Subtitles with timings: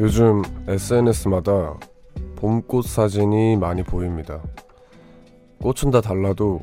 [0.00, 1.78] 요즘 SNS마다
[2.36, 4.42] 봄꽃 사진이 많이 보입니다.
[5.60, 6.62] 꽃은 다 달라도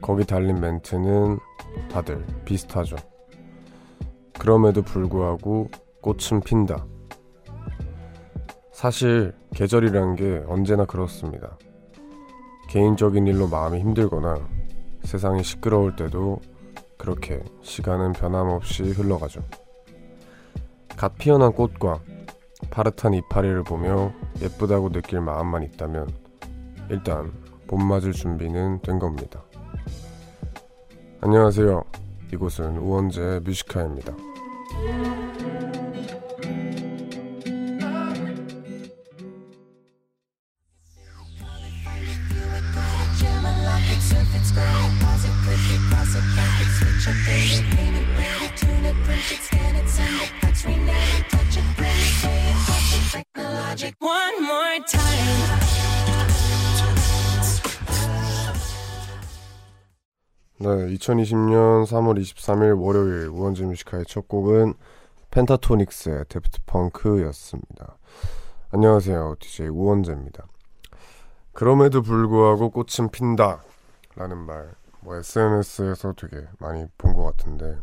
[0.00, 1.38] 거기 달린 멘트는
[1.92, 2.96] 다들 비슷하죠.
[4.38, 6.86] 그럼에도 불구하고 꽃은 핀다.
[8.72, 11.58] 사실 계절이란 게 언제나 그렇습니다.
[12.70, 14.48] 개인적인 일로 마음이 힘들거나
[15.02, 16.40] 세상이 시끄러울 때도
[16.96, 19.42] 그렇게 시간은 변함없이 흘러가죠.
[20.96, 22.00] 갓 피어난 꽃과
[22.70, 26.08] 파릇한 이파리를 보며 예쁘다고 느낄 마음만 있다면
[26.90, 27.32] 일단
[27.66, 29.42] 봄 맞을 준비는 된 겁니다.
[31.20, 31.84] 안녕하세요.
[32.32, 34.14] 이곳은 우원재 뮤지카입니다.
[53.78, 56.58] One more time.
[60.56, 64.74] 네, 2020년 3월 23일 월요일 우원재 Music High의 첫 곡은
[65.30, 67.96] Pentatonix의 Daft Punk였습니다.
[68.72, 69.36] 안녕하세요.
[69.38, 70.44] DJ 우원재입니다.
[71.52, 73.62] 그럼에도 불구하고 꽃은 핀다
[74.16, 77.78] 라는 말, 뭐 SNS에서 되게 많이 본 것 같은데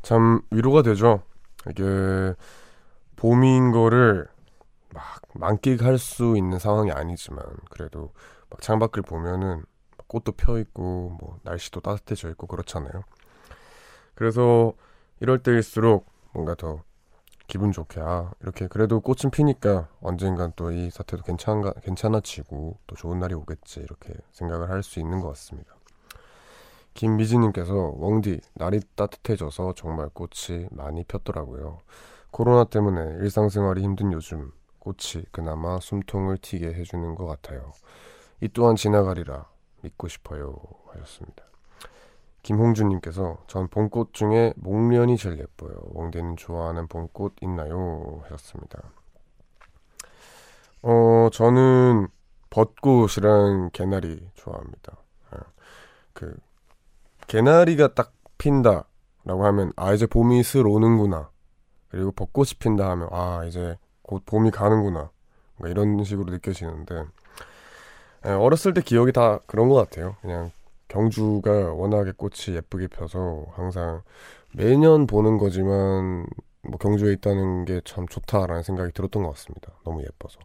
[0.00, 1.20] 참 위로가 되죠.
[1.68, 1.82] 이게
[3.16, 4.28] 봄인 거를
[4.94, 5.02] 막
[5.34, 8.12] 만끽할 수 있는 상황이 아니지만 그래도
[8.48, 9.64] 막 창밖을 보면은
[10.06, 13.02] 꽃도 펴 있고 뭐 날씨도 따뜻해져 있고 그렇잖아요.
[14.14, 14.72] 그래서
[15.20, 16.82] 이럴 때일수록 뭔가 더
[17.46, 23.18] 기분 좋게 아 이렇게 그래도 꽃은 피니까 언젠간 또 이 사태도 괜찮가 괜찮아지고 또 좋은
[23.18, 25.74] 날이 오겠지 이렇게 생각을 할 수 있는 것 같습니다.
[26.94, 31.80] 김미진님께서 웡디 날이 따뜻해져서 정말 꽃이 많이 폈더라고요.
[32.30, 34.52] 코로나 때문에 일상생활이 힘든 요즘
[34.84, 37.72] 꽃이 그나마 숨통을 튀게 해주는 것 같아요.
[38.40, 39.46] 이 또한 지나가리라
[39.80, 40.54] 믿고 싶어요
[40.92, 41.42] 하셨습니다.
[42.42, 45.74] 김홍준님께서 전 봄꽃 중에 목련이 제일 예뻐요.
[45.94, 48.20] 웡대는 좋아하는 봄꽃 있나요?
[48.24, 48.82] 하셨습니다.
[50.82, 52.08] 어 저는
[52.50, 54.96] 벚꽃이랑 개나리 좋아합니다.
[55.34, 55.38] 예.
[56.12, 56.36] 그
[57.26, 61.30] 개나리가 딱 핀다라고 하면 아 이제 봄이 슬 오는구나.
[61.88, 65.10] 그리고 벚꽃이 핀다 하면 아 이제 곧 봄이 가는구나.
[65.56, 67.04] 뭔가 이런 식으로 느껴지는데
[68.26, 70.16] 예, 어렸을 때 기억이 다 그런 것 같아요.
[70.22, 70.50] 그냥
[70.88, 74.02] 경주가 워낙에 꽃이 예쁘게 펴서 항상
[74.54, 76.26] 매년 보는 거지만
[76.62, 79.72] 뭐 경주에 있다는 게 참 좋다라는 생각이 들었던 것 같습니다.
[79.84, 80.38] 너무 예뻐서.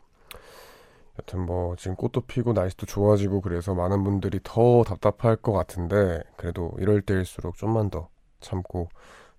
[1.20, 6.74] 여튼 뭐 지금 꽃도 피고 날씨도 좋아지고 그래서 많은 분들이 더 답답할 것 같은데 그래도
[6.80, 8.10] 이럴 때일수록 좀만 더
[8.40, 8.90] 참고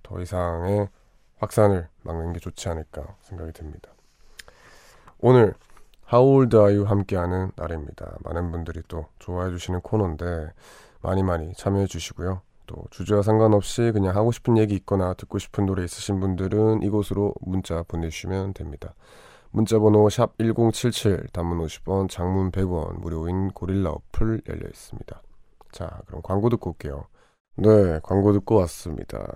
[0.02, 0.88] 더 이상의
[1.38, 3.90] 확산을 막는 게 좋지 않을까 생각이 듭니다.
[5.22, 5.54] 오늘
[6.12, 8.16] How old are you 함께하는 날입니다.
[8.24, 10.48] 많은 분들이 또 좋아해 주시는 코너인데
[11.02, 12.40] 많이 많이 참여해 주시고요.
[12.66, 17.82] 또 주제와 상관없이 그냥 하고 싶은 얘기 있거나 듣고 싶은 노래 있으신 분들은 이곳으로 문자
[17.82, 18.94] 보내주시면 됩니다.
[19.50, 25.22] 문자 번호 샵 1077, 단문 50원, 장문 100원, 무료인 고릴라 어플 열려 있습니다.
[25.72, 27.04] 자, 그럼 광고 듣고 올게요.
[27.56, 29.26] 네, 광고 듣고 왔습니다.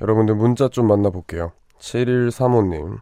[0.00, 1.52] 여러분들 문자 좀 만나볼게요.
[1.78, 3.00] 7135님,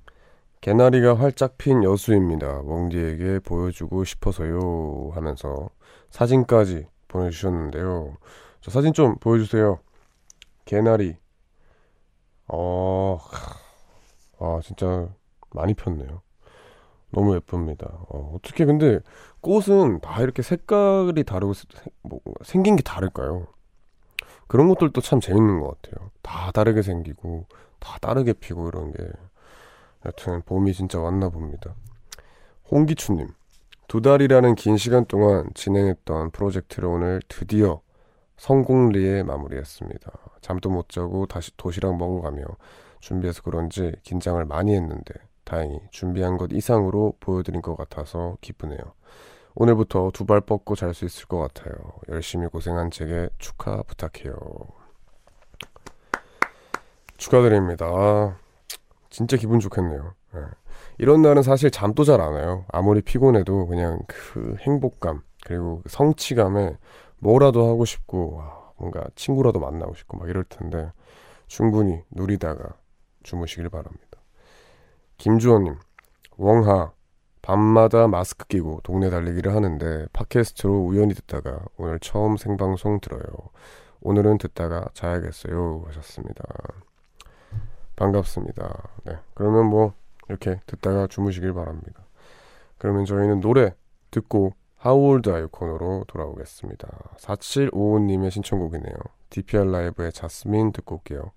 [0.60, 2.60] 개나리가 활짝 핀 여수입니다.
[2.60, 5.10] 웡디에게 보여주고 싶어서요.
[5.14, 5.70] 하면서
[6.10, 8.16] 사진까지 보내주셨는데요.
[8.60, 9.78] 저 사진 좀 보여주세요.
[10.66, 11.16] 개나리.
[12.48, 13.18] 어,
[14.38, 15.08] 아, 진짜
[15.54, 16.22] 많이 폈네요.
[17.10, 17.86] 너무 예쁩니다.
[18.08, 19.00] 어, 어떻게 근데
[19.40, 21.66] 꽃은 다 이렇게 색깔이 다르고 세-
[22.02, 23.48] 뭐, 생긴 게 다를까요?
[24.48, 26.10] 그런 것들도 참 재밌는 것 같아요.
[26.22, 27.46] 다 다르게 생기고
[27.78, 28.98] 다 다르게 피고 이런 게
[30.06, 31.74] 여튼 봄이 진짜 왔나 봅니다.
[32.70, 33.28] 홍기춘님
[33.88, 37.80] 두 달이라는 긴 시간 동안 진행했던 프로젝트를 오늘 드디어
[38.36, 40.12] 성공리에 마무리했습니다.
[40.40, 42.44] 잠도 못 자고 다시 도시락 먹어가며
[43.00, 45.14] 준비해서 그런지 긴장을 많이 했는데
[45.44, 48.78] 다행히 준비한 것 이상으로 보여드린 것 같아서 기쁘네요.
[49.56, 51.74] 오늘부터 두 발 뻗고 잘 수 있을 것 같아요.
[52.08, 54.34] 열심히 고생한 제게 축하 부탁해요.
[57.16, 58.38] 축하드립니다.
[59.10, 60.14] 아, 진짜 기분 좋겠네요.
[60.36, 60.40] 예.
[60.98, 62.64] 이런 날은 사실 잠도 잘 안 와요.
[62.68, 66.76] 아무리 피곤해도 그냥 그 행복감 그리고 그 성취감에
[67.18, 70.92] 뭐라도 하고 싶고 와, 뭔가 친구라도 만나고 싶고 막 이럴 텐데
[71.48, 72.74] 충분히 누리다가
[73.22, 74.06] 주무시길 바랍니다.
[75.18, 75.76] 김주원님,
[76.38, 76.92] 웡하
[77.42, 83.22] 밤마다 마스크 끼고 동네 달리기를 하는데 팟캐스트로 우연히 듣다가 오늘 처음 생방송 들어요.
[84.02, 86.44] 오늘은 듣다가 자야겠어요 하셨습니다.
[88.00, 88.88] 반갑습니다.
[89.04, 89.92] 네, 그러면 뭐
[90.30, 92.02] 이렇게 듣다가 주무시길 바랍니다.
[92.78, 93.74] 그러면 저희는 노래
[94.10, 94.54] 듣고
[94.84, 96.88] Are You 코너로 돌아오겠습니다.
[97.18, 98.96] 4755님의 신청곡이네요.
[99.28, 101.32] DPR 라이브의 자스민 듣고 올게요.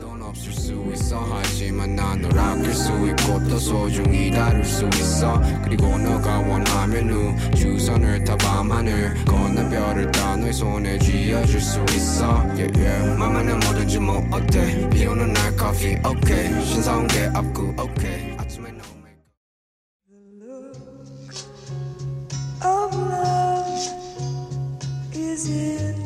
[0.00, 1.18] 돈 없을 수 있어.
[1.30, 5.40] 하지만 난널 아낄 수 있고 또 소중히 다룰 수 있어.
[5.62, 7.10] 그리고 너가 원하면
[7.52, 12.44] 우주선을 타 밤하늘 건너 별을 따 너의 손에 쥐어줄 수 있어.
[12.54, 13.18] Yeah, yeah.
[13.18, 18.84] 맘에는 뭐든지 뭐비 오는 날 커피 오케이 신사온 게 없고 오케이 아침에 no
[25.24, 26.03] make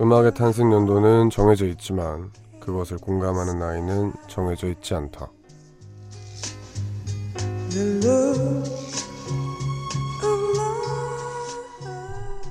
[0.00, 5.30] 음악의 탄생 연도는 정해져 있지만 그것을 공감하는 나이는 정해져 있지 않다.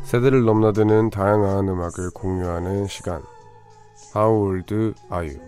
[0.04, 3.24] 세대를 넘나드는 다양한 음악을 공유하는 시간.
[4.16, 4.74] How old
[5.12, 5.40] are you?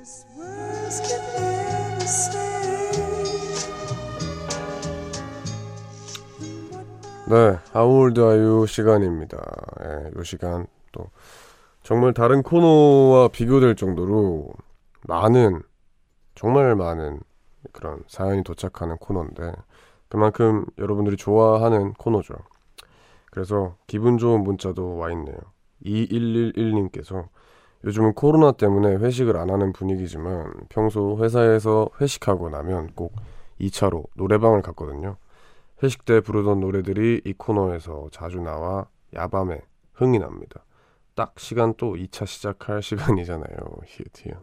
[7.30, 9.38] 네, How old are you 시간입니다.
[9.83, 10.81] 예, 요 시간 또
[11.92, 14.48] 정말 다른 코너와 비교될 정도로
[15.10, 15.62] 많은
[16.36, 17.20] 정말 많은
[17.74, 19.52] 그런 사연이 도착하는 코너인데
[20.08, 22.36] 그만큼 여러분들이 좋아하는 코너죠.
[23.30, 25.36] 그래서 기분 좋은 문자도 와 있네요.
[25.84, 27.28] 2111님께서
[27.84, 33.14] 요즘은 코로나 때문에 회식을 안 하는 분위기지만 평소 회사에서 회식하고 나면 꼭
[33.60, 35.18] 2차로 노래방을 갔거든요.
[35.84, 39.60] 회식 때 부르던 노래들이 이 코너에서 자주 나와 야밤에
[39.96, 40.64] 흥이 납니다.
[41.16, 43.58] 딱 시간 또 2차 시작할 시간이잖아요.
[43.86, 44.38] 히읗히읗.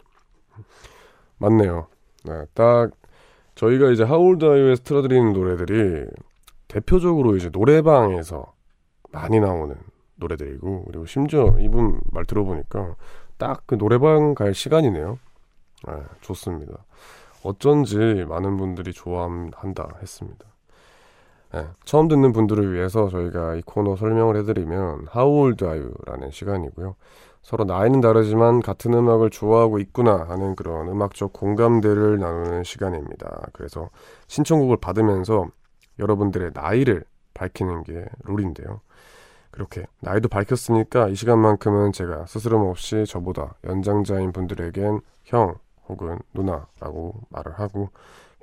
[1.38, 1.86] 맞네요.
[2.24, 2.90] 네, 딱
[3.54, 6.06] 저희가 이제 하울드아이유에서 틀어드리는 노래들이
[6.68, 8.52] 대표적으로 이제 노래방에서
[9.10, 9.76] 많이 나오는
[10.16, 12.96] 노래들이고 그리고 심지어 이분 말 들어보니까
[13.38, 15.18] 딱 그 노래방 갈 시간이네요.
[15.86, 16.84] 네, 좋습니다.
[17.44, 17.96] 어쩐지
[18.28, 20.44] 많은 분들이 좋아한다 했습니다.
[21.52, 25.94] 네, 처음 듣는 분들을 위해서 저희가 이 코너 설명을 해드리면 How old are you?
[26.06, 26.94] 라는 시간이고요.
[27.42, 33.46] 서로 나이는 다르지만 같은 음악을 좋아하고 있구나 하는 그런 음악적 공감대를 나누는 시간입니다.
[33.54, 33.88] 그래서
[34.26, 35.46] 신청곡을 받으면서
[35.98, 38.80] 여러분들의 나이를 밝히는 게 룰인데요.
[39.50, 45.54] 그렇게 나이도 밝혔으니까 이 시간만큼은 제가 스스럼 없이 저보다 연장자인 분들에겐 형
[45.88, 47.88] 혹은 누나라고 말을 하고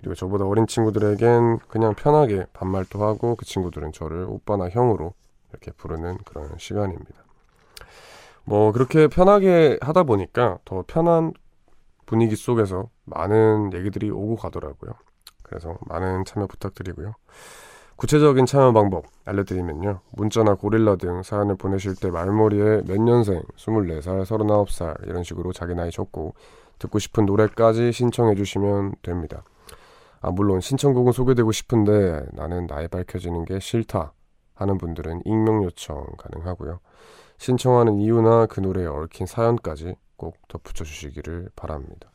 [0.05, 5.15] 그리고 저보다 어린 친구들에겐 그냥 편하게 반말도 하고 그 친구들은 저를 오빠나 형으로
[5.49, 7.25] 이렇게 부르는 그런 시간입니다.
[8.43, 11.33] 뭐 그렇게 편하게 하다 보니까 더 편한
[12.05, 14.91] 분위기 속에서 많은 얘기들이 오고 가더라고요.
[15.41, 17.15] 그래서 많은 참여 부탁드리고요.
[17.95, 20.01] 구체적인 참여 방법 알려드리면요.
[20.11, 25.89] 문자나 고릴라 등 사연을 보내실 때 말머리에 몇 년생, 24살, 39살 이런 식으로 자기 나이
[25.89, 26.35] 적고
[26.77, 29.43] 듣고 싶은 노래까지 신청해 주시면 됩니다.
[30.25, 34.13] 아, 물론 신청곡은 소개되고 싶은데 나는 나이 밝혀지는 게 싫다
[34.55, 36.79] 하는 분들은 익명 요청 가능하고요.
[37.37, 42.09] 신청하는 이유나 그 노래에 얽힌 사연까지 꼭 덧붙여 주시기를 바랍니다.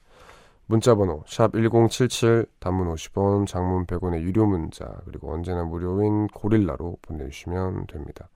[0.66, 8.28] 문자 번호 샵1077 단문 50원 장문 100원의 유료 문자 그리고 언제나 무료인 고릴라로 보내주시면 됩니다.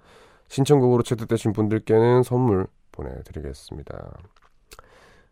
[0.47, 4.19] 신청곡으로 채택되신 분들께는 선물 보내드리겠습니다.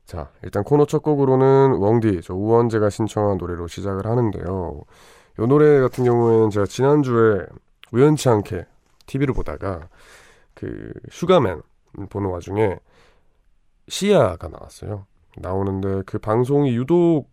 [0.04, 4.82] 자 일단 코너 첫 곡으로는 웡디 저 우원재가 신청한 노래로 시작을 하는데요.
[5.38, 7.46] 이 노래 같은 경우에는 제가 지난주에
[7.92, 8.66] 우연치 않게
[9.06, 9.88] TV를 보다가
[10.54, 11.62] 그 슈가맨
[12.10, 12.78] 보는 와중에
[13.88, 15.06] 씨야가 나왔어요.
[15.36, 17.30] 나오는데 그 방송이 유독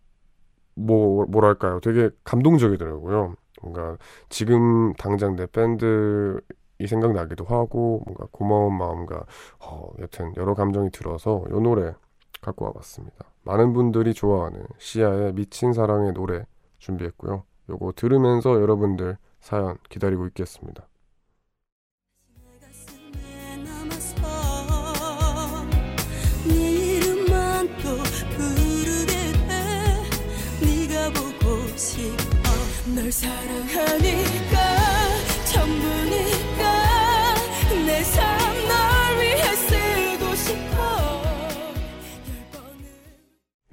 [0.74, 3.96] 뭐 뭐랄까요 되게 감동적이더라고요 뭔가
[4.28, 6.40] 지금 당장 내 밴드
[6.78, 9.26] 이 생각나기도 하고 뭔가 고마운 마음과
[9.60, 11.92] 어, 여튼 여러 감정이 들어서 이 노래
[12.40, 13.26] 갖고 와봤습니다.
[13.42, 16.46] 많은 분들이 좋아하는 시아의 미친 사랑의 노래
[16.78, 17.44] 준비했고요.
[17.70, 20.89] 요거 들으면서 여러분들 사연 기다리고 있겠습니다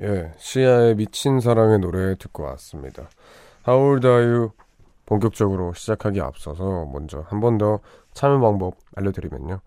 [0.01, 3.09] 예, 시아의 미친 사랑의 노래 듣고 왔습니다.
[3.67, 4.51] How old are you?
[5.05, 7.79] 본격적으로 시작하기 앞서서 먼저 한 번 더
[8.13, 9.59] 참여 방법 알려드리면요.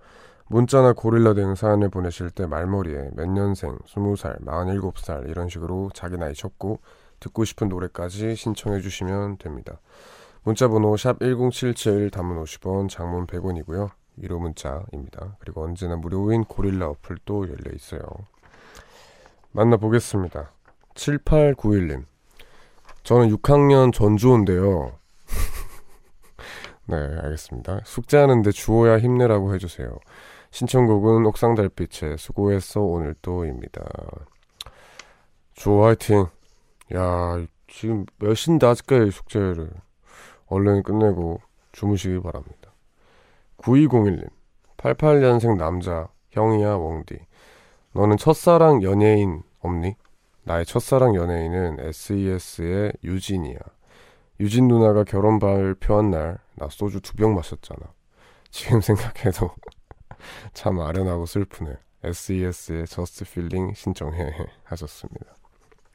[0.46, 6.34] 문자나 고릴라 등 사연을 보내실 때 말머리에 몇 년생, 20살, 47살 이런 식으로 자기 나이
[6.34, 6.80] 적고
[7.20, 9.80] 듣고 싶은 노래까지 신청해 주시면 됩니다.
[10.42, 13.90] 문자 번호 샵1077 단문 50원, 장문 100원이고요.
[14.16, 15.36] 위로 문자입니다.
[15.38, 18.00] 그리고 언제나 무료인 고릴라 어플도 열려 있어요.
[19.52, 20.52] 만나보겠습니다.
[20.94, 22.04] 7891님.
[23.02, 24.92] 저는 6학년 전주호인데요.
[26.86, 27.80] 네, 알겠습니다.
[27.84, 29.98] 숙제하는데 주호야 힘내라고 해주세요.
[30.50, 33.82] 신청곡은 옥상 달빛의 수고했어 오늘도입니다.
[35.54, 36.26] 주호 화이팅.
[36.94, 39.70] 야, 지금 몇 시인데 아직까지 숙제를
[40.46, 41.40] 얼른 끝내고
[41.72, 42.72] 주무시기 바랍니다.
[43.58, 44.28] 9201님.
[44.76, 47.18] 88년생 남자 형이야 웡디.
[47.92, 49.96] 너는 첫사랑 연예인 없니?
[50.44, 53.58] 나의 첫사랑 연예인은 SES의 유진이야.
[54.40, 57.80] 유진 누나가 결혼 발표한 날 나 소주 두 병 마셨잖아.
[58.50, 59.50] 지금 생각해도
[60.52, 61.72] 참 아련하고 슬프네.
[62.04, 64.30] SES의 Just Feeling 신청해
[64.64, 65.26] 하셨습니다.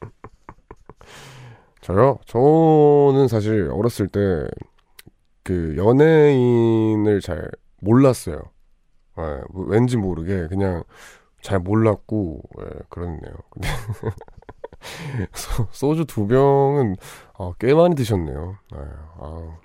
[1.82, 2.20] 저요?
[2.26, 4.20] 저는 사실 어렸을 때
[5.44, 8.42] 그 연예인을 잘 몰랐어요.
[9.20, 10.84] 예, 뭐 왠지 모르게 그냥
[11.46, 13.36] 잘 몰랐고 예, 그렇네요.
[13.52, 13.68] 근데
[15.34, 16.96] 소, 소주 두 병은
[17.38, 18.58] 아, 꽤 많이 드셨네요.
[18.76, 18.80] 예,
[19.20, 19.58] 아,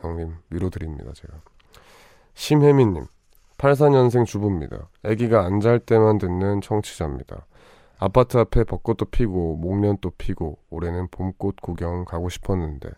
[0.00, 1.34] 형님 위로드립니다 제가.
[2.34, 3.06] 심혜민님
[3.58, 4.88] 84년생 주부입니다.
[5.04, 7.46] 아기가 안 잘 때만 듣는 청취자입니다.
[7.98, 12.88] 아파트 앞에 벚꽃도 피고 목련도 피고 올해는 봄꽃 구경 가고 싶었는데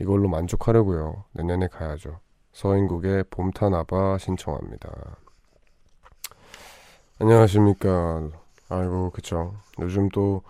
[0.00, 1.24] 이걸로 만족하려고요.
[1.32, 2.20] 내년에 가야죠.
[2.52, 5.16] 서인국의 봄타나바 신청합니다.
[7.20, 8.28] 안녕하십니까.
[8.68, 9.54] 아이고 그쵸.
[9.80, 10.42] 요즘 또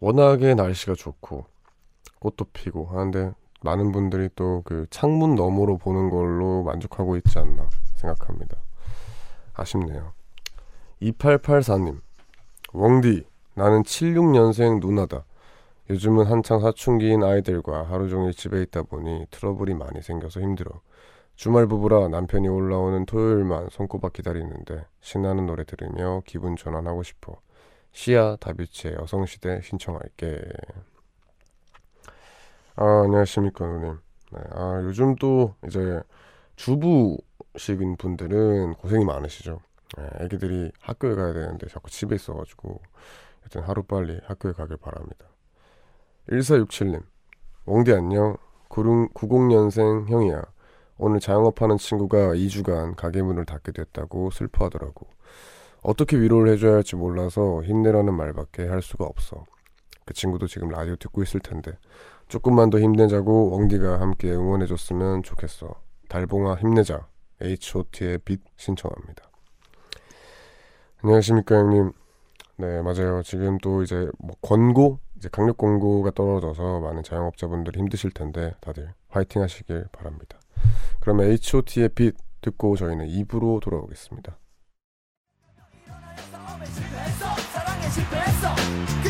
[0.00, 1.44] 워낙에 날씨가 좋고
[2.20, 8.56] 꽃도 피고 하는데 많은 분들이 또 그 창문 너머로 보는 걸로 만족하고 있지 않나 생각합니다.
[9.54, 10.12] 아쉽네요.
[11.02, 12.00] 2884님.
[12.72, 13.24] 웡디,
[13.54, 15.24] 나는 76년생 누나다.
[15.90, 20.80] 요즘은 한창 사춘기인 아이들과 하루 종일 집에 있다 보니 트러블이 많이 생겨서 힘들어.
[21.34, 27.40] 주말 부부라 남편이 올라오는 토요일만 손꼽아 기다리는데 신나는 노래 들으며 기분 전환하고 싶어.
[27.92, 30.40] 시아 다비치의 여성시대 신청할게.
[32.76, 33.98] 아, 안녕하십니까, 누님.
[34.32, 36.00] 네, 아, 요즘 또 이제
[36.56, 39.60] 주부식인 분들은 고생이 많으시죠.
[39.98, 42.80] 네, 애기들이 학교에 가야 되는데 자꾸 집에 있어가지고
[43.44, 45.26] 여튼 하루빨리 학교에 가길 바랍니다.
[46.30, 47.02] 1467님,
[47.66, 48.36] 웡디 안녕.
[48.72, 50.42] 90년생 형이야.
[51.04, 55.08] 오늘 자영업하는 친구가 2주간 가게 문을 닫게 됐다고 슬퍼하더라고.
[55.82, 59.44] 어떻게 위로를 해줘야 할지 몰라서 힘내라는 말밖에 할 수가 없어.
[60.06, 61.76] 그 친구도 지금 라디오 듣고 있을 텐데
[62.28, 65.74] 조금만 더 힘내자고 웡디가 함께 응원해줬으면 좋겠어.
[66.08, 67.08] 달봉아 힘내자.
[67.40, 69.28] H.O.T의 빛 신청합니다.
[71.02, 71.90] 안녕하십니까 형님.
[72.58, 73.24] 네 맞아요.
[73.24, 79.42] 지금 또 이제 뭐 권고 이제 강력 권고가 떨어져서 많은 자영업자분들 힘드실 텐데 다들 화이팅
[79.42, 80.38] 하시길 바랍니다.
[81.00, 84.38] 그러면 H.O.T의 빛 듣고 저희는 2부로 돌아오겠습니다.
[89.02, 89.08] 그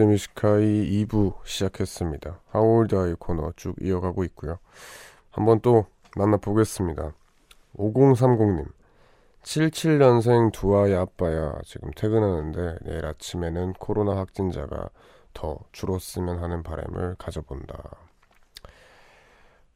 [0.00, 2.40] 네, 오원재 뮤지카이 2부 시작했습니다.
[2.48, 4.58] 하울드아이 코너 쭉 이어가고 있고요.
[5.30, 7.12] 한번 또 만나보겠습니다.
[7.76, 8.66] 5030님.
[9.42, 11.54] 77년생 두 아이 아빠야.
[11.64, 14.88] 지금 퇴근하는데 내일 아침에는 코로나 확진자가
[15.34, 17.78] 더 줄었으면 하는 바람을 가져본다.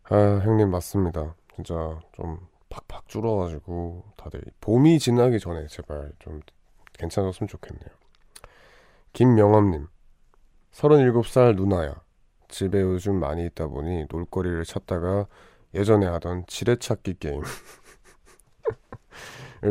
[0.04, 1.34] 아, 형님 맞습니다.
[1.54, 2.38] 진짜 좀
[2.70, 6.40] 팍팍 줄어가지고 다들 봄이 지나기 전에 제발 좀
[6.94, 7.90] 괜찮았으면 좋겠네요.
[9.12, 9.86] 김명엄님,
[10.74, 11.94] 37살 누나야.
[12.48, 15.26] 집에 요즘 많이 있다 보니 놀거리를 찾다가
[15.74, 17.42] 예전에 하던 지뢰찾기 게임.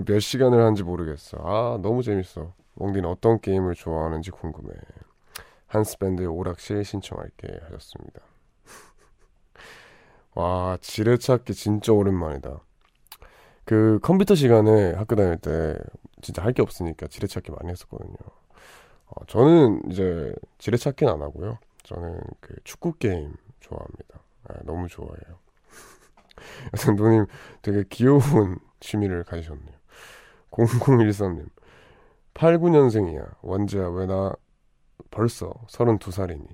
[0.05, 1.37] 몇 시간을 하는지 모르겠어.
[1.41, 2.53] 아, 너무 재밌어.
[2.75, 4.73] 몽디는 어떤 게임을 좋아하는지 궁금해.
[5.67, 8.21] 한스밴드의 오락실 신청할게 하셨습니다.
[10.35, 12.59] 와, 지뢰찾기 진짜 오랜만이다.
[13.65, 15.77] 그 컴퓨터 시간에 학교 다닐 때
[16.21, 18.15] 진짜 할 게 없으니까 지뢰찾기 많이 했었거든요.
[19.15, 21.57] 어, 저는 이제 지뢰 찾기는 안 하고요.
[21.83, 24.19] 저는 그 축구 게임 좋아합니다.
[24.49, 25.39] 아, 너무 좋아해요.
[26.73, 27.25] 여튼 누님
[27.61, 29.75] 되게 귀여운 취미를 가지셨네요.
[30.51, 31.49] 0013님.
[32.33, 33.35] 89년생이야.
[33.41, 34.33] 원지야, 왜 나
[35.11, 36.47] 벌써 32살이니?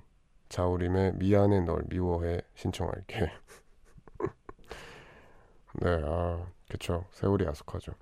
[0.50, 3.32] 자우림의 미안해 널 미워해 신청할게.
[5.82, 7.06] 네, 아, 그쵸.
[7.12, 7.94] 세월이 야속하죠.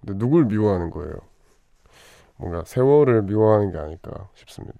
[0.00, 1.14] 근데 누굴 미워하는 거예요?
[2.44, 4.76] 뭔가 세월을 미워하는 게 아닐까 싶습니다.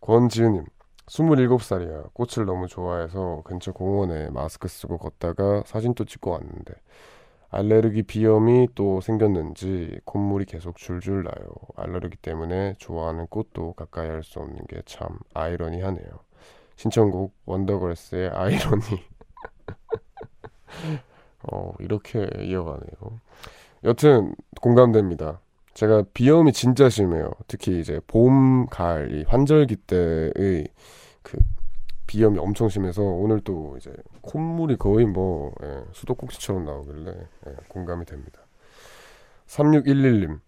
[0.00, 0.64] 권지은님,
[1.06, 2.12] 27살이야.
[2.14, 6.74] 꽃을 너무 좋아해서 근처 공원에 마스크 쓰고 걷다가 사진도 찍고 왔는데
[7.50, 11.48] 알레르기 비염이 또 생겼는지 콧물이 계속 줄줄 나요.
[11.76, 16.08] 알레르기 때문에 좋아하는 꽃도 가까이 할 수 없는 게 참 아이러니하네요.
[16.76, 18.84] 신청곡 원더걸스의 아이러니.
[21.52, 23.20] 어, 이렇게 이어가네요.
[23.84, 25.40] 여튼 공감됩니다.
[25.74, 27.30] 제가 비염이 진짜 심해요.
[27.46, 30.66] 특히 이제 봄, 가을 이 환절기 때의
[31.22, 31.38] 그
[32.06, 37.14] 비염이 엄청 심해서 오늘 또 이제 콧물이 거의 뭐 예, 수도꼭지처럼 나오길래
[37.46, 38.40] 예, 공감이 됩니다.
[39.46, 40.40] 3611님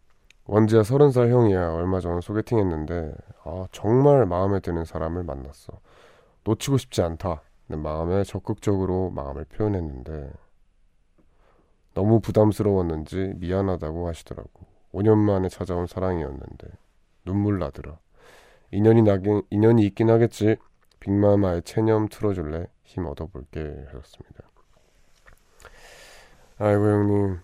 [0.46, 3.14] 원지야 30살 형이야 얼마 전 소개팅 했는데
[3.44, 5.72] 아 정말 마음에 드는 사람을 만났어
[6.44, 10.32] 놓치고 싶지 않다 내 마음에 적극적으로 마음을 표현했는데
[11.94, 14.50] 너무 부담스러웠는지 미안하다고 하시더라고
[14.92, 16.68] 5년 만에 찾아온 사랑이었는데
[17.24, 17.98] 눈물 나더라
[18.70, 20.56] 인연이 나긴 인연이 있긴 하겠지
[21.00, 22.66] 빅마마의 체념 틀어줄래?
[22.84, 24.44] 힘 얻어볼게 하셨습니다.
[26.58, 27.40] 아이고 형님,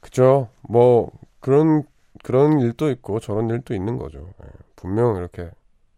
[0.00, 0.48] 그죠?
[0.62, 1.84] 뭐 그런
[2.24, 4.32] 그런 일도 있고 저런 일도 있는 거죠.
[4.42, 5.50] 예, 분명 이렇게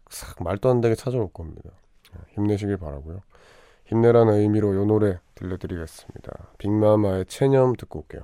[0.09, 1.71] 싹 말도 안 되게 찾아올 겁니다.
[2.15, 3.21] 예, 힘내시길 바라고요.
[3.85, 6.31] 힘내라는 의미로 요 노래 들려드리겠습니다.
[6.59, 8.21] 빅마마의 체념 듣고 올게요.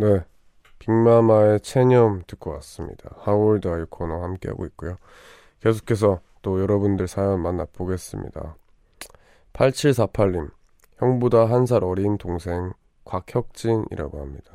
[0.00, 0.24] 네.
[0.78, 3.10] 빅마마의 체념 듣고 왔습니다.
[3.18, 4.96] 하울드 아이 코너 함께하고 있고요.
[5.60, 8.56] 계속해서 또 여러분들 사연 만나보겠습니다.
[9.52, 10.50] 8748님,
[10.96, 12.72] 형보다 한 살 어린 동생
[13.04, 14.52] 곽혁진이라고 합니다.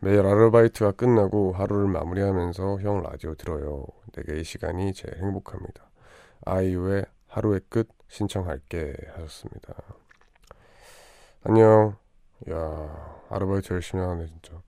[0.00, 3.86] 매일 아르바이트가 끝나고 하루를 마무리하면서 형 라디오 들어요.
[4.16, 5.84] 내게 이 시간이 제일 행복합니다.
[6.46, 9.74] 아이유의 하루의 끝 신청할게 하셨습니다.
[11.44, 12.01] 안녕.
[12.50, 14.60] 야, 아르바이트 열심히 하네, 진짜.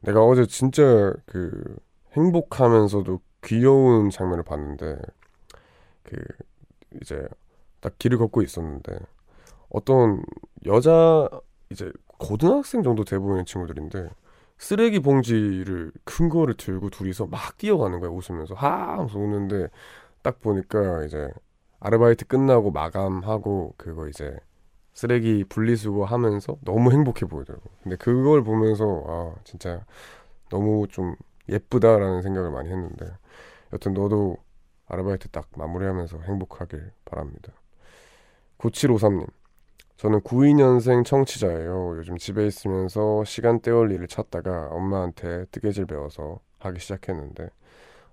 [0.00, 1.76] 내가 어제 진짜 그
[2.12, 4.98] 행복하면서도 귀여운 장면을 봤는데
[6.02, 6.16] 그
[7.00, 7.26] 이제
[7.80, 8.98] 딱 길을 걷고 있었는데
[9.68, 10.22] 어떤
[10.66, 11.28] 여자
[11.70, 14.10] 이제 고등학생 정도 돼 보이는 친구들인데
[14.56, 19.68] 쓰레기 봉지를 큰 거를 들고 둘이서 막 뛰어가는 거야 웃으면서 하 하면서 웃는데
[20.22, 21.30] 딱 보니까 이제
[21.80, 24.36] 아르바이트 끝나고 마감하고 그거 이제
[24.98, 27.70] 쓰레기 분리수거 하면서 너무 행복해 보이더라고.
[27.84, 29.84] 근데 그걸 보면서 아 진짜
[30.50, 31.14] 너무 좀
[31.48, 33.06] 예쁘다라는 생각을 많이 했는데
[33.72, 34.38] 여튼 너도
[34.88, 37.52] 아르바이트 딱 마무리하면서 행복하길 바랍니다.
[38.58, 39.28] 9753님
[39.98, 41.98] 저는 92년생 청취자예요.
[41.98, 47.50] 요즘 집에 있으면서 시간 때울 일을 찾다가 엄마한테 뜨개질 배워서 하기 시작했는데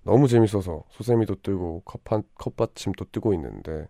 [0.04, 3.88] 너무 재밌어서 소세미도 뜨고 컵한, 컵받침도 뜨고 있는데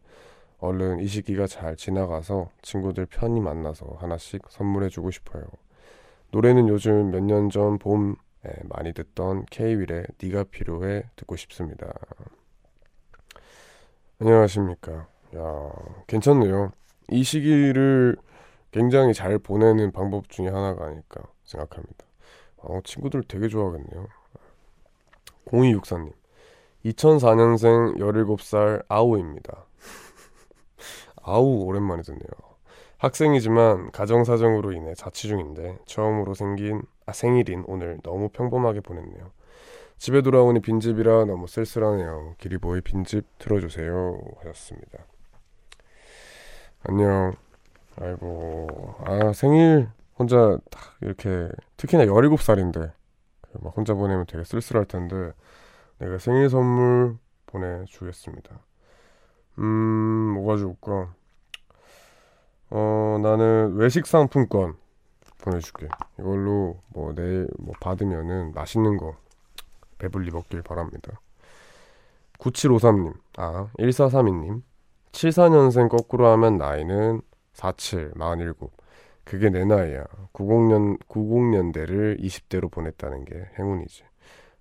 [0.59, 5.45] 얼른 이 시기가 잘 지나가서 친구들 편히 만나서 하나씩 선물해주고 싶어요.
[6.31, 8.15] 노래는 요즘 몇 년 전 봄에
[8.65, 11.93] 많이 듣던 K-윌의 네가 필요해 듣고 싶습니다.
[14.19, 15.07] 안녕하십니까.
[15.37, 15.73] 야,
[16.07, 16.73] 괜찮네요.
[17.11, 18.17] 이 시기를
[18.71, 22.05] 굉장히 잘 보내는 방법 중에 하나가 아닐까 생각합니다.
[22.59, 24.07] 어, 친구들 되게 좋아하겠네요.
[25.47, 26.13] 0264님.
[26.85, 29.67] 2004년생 17살 아우입니다.
[31.27, 32.31] 아우 오랜만에 듣네요.
[32.99, 39.33] 학생이지만 가정 사정으로 인해 자취 중인데 처음으로 생긴 아 생일인 오늘 너무 평범하게 보냈네요.
[39.99, 42.37] 집에 돌아오니 빈집이라 너무 쓸쓸하네요.
[42.39, 45.05] 기리보이 빈집 틀어주세요 하셨습니다.
[46.85, 47.35] 안녕.
[48.01, 52.93] 아이고 아 생일 혼자 딱 이렇게 특히나 17살인데
[53.61, 55.33] 막 혼자 보내면 되게 쓸쓸할 텐데
[55.99, 58.61] 내가 생일 선물 보내주겠습니다.
[59.59, 59.65] 음,
[60.35, 61.15] 뭐가 좋을까?
[62.71, 64.77] 어, 나는 외식 상품권
[65.39, 65.89] 보내줄게.
[66.19, 69.17] 이걸로 뭐 내일 뭐 받으면은 맛있는 거
[69.99, 71.21] 배불리 먹길 바랍니다.
[72.39, 74.63] 9753님, 아, 1432님.
[75.13, 77.23] 74년생 거꾸로 하면 나이는
[77.55, 78.55] 47, 47.
[79.25, 80.05] 그게 내 나이야.
[80.33, 84.05] 90년, 90년대를 20대로 보냈다는 게 행운이지.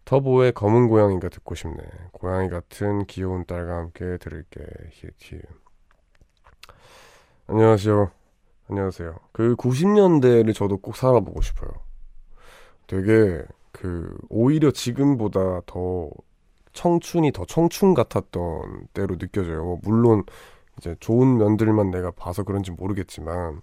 [0.05, 1.83] 터보의 검은 고양이가 듣고 싶네.
[2.11, 4.61] 고양이 같은 귀여운 딸과 함께 들을게.
[4.91, 5.41] 히읗
[7.47, 8.11] 안녕하세요.
[8.69, 9.15] 안녕하세요.
[9.31, 11.69] 그 90년대를 저도 꼭 살아보고 싶어요.
[12.87, 16.09] 되게 그 오히려 지금보다 더
[16.73, 19.79] 청춘이 더 청춘 같았던 때로 느껴져요.
[19.83, 20.23] 물론
[20.77, 23.61] 이제 좋은 면들만 내가 봐서 그런지 모르겠지만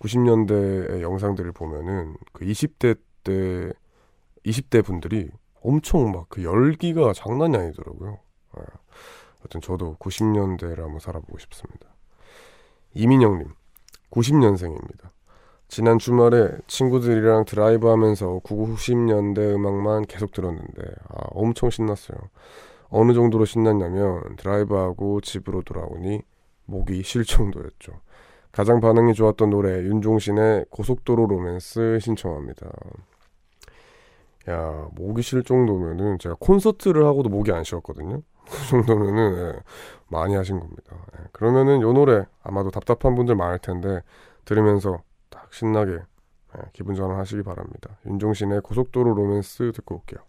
[0.00, 3.72] 90년대의 영상들을 보면은 그 20대 때
[4.46, 5.30] 20대 분들이
[5.62, 8.18] 엄청 막 그 열기가 장난이 아니더라고요.
[8.58, 8.62] 예.
[9.40, 11.88] 하여튼 저도 90년대를 한번 살아보고 싶습니다.
[12.94, 13.48] 이민영님,
[14.10, 15.10] 90년생입니다.
[15.68, 22.18] 지난 주말에 친구들이랑 드라이브 하면서 90년대 음악만 계속 들었는데, 아, 엄청 신났어요.
[22.88, 26.22] 어느 정도로 신났냐면, 드라이브하고 집으로 돌아오니
[26.64, 28.00] 목이 쉴 정도였죠.
[28.50, 32.70] 가장 반응이 좋았던 노래, 윤종신의 고속도로 로맨스 신청합니다.
[34.48, 38.22] 야, 목이 쉴 정도면은 제가 콘서트를 하고도 목이 안 쉬었거든요.
[38.50, 39.60] 그 정도면은 예,
[40.08, 40.96] 많이 하신 겁니다.
[41.18, 44.02] 예, 그러면은 요 노래 아마도 답답한 분들 많을 텐데
[44.44, 47.98] 들으면서 딱 신나게 예, 기분 전환하시기 바랍니다.
[48.06, 50.27] 윤종신의 고속도로 로맨스 듣고 올게요.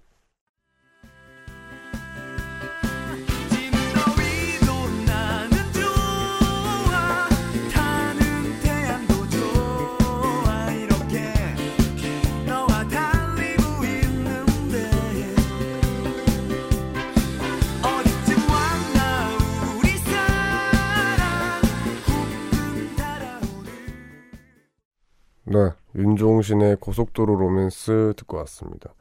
[25.51, 28.93] 네, 윤종신의 고속도로 로맨스 듣고 왔습니다.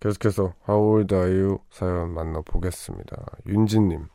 [0.00, 1.58] 계속해서 How old are you?
[1.68, 3.26] 사연 만나보겠습니다.
[3.46, 4.06] 윤진님,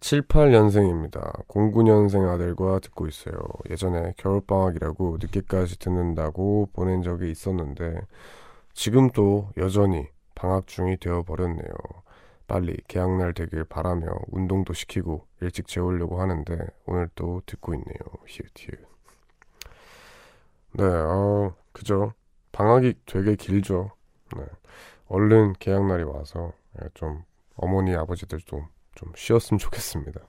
[0.00, 1.46] 7, 8년생입니다.
[1.46, 3.38] 09년생 아들과 듣고 있어요.
[3.70, 8.00] 예전에 겨울방학이라고 늦게까지 듣는다고 보낸 적이 있었는데,
[8.72, 11.70] 지금 또 여전히 방학 중이 되어버렸네요.
[12.48, 18.00] 빨리 개학날 되길 바라며 운동도 시키고 일찍 재우려고 하는데, 오늘 또 듣고 있네요.
[18.26, 18.89] 히읗, 히읗.
[20.72, 22.12] 네, 어, 그죠.
[22.52, 23.90] 방학이 되게 길죠.
[24.36, 24.44] 네.
[25.08, 27.22] 얼른 개학 날이 와서 예, 좀
[27.56, 30.20] 어머니 아버지들도 좀 쉬었으면 좋겠습니다.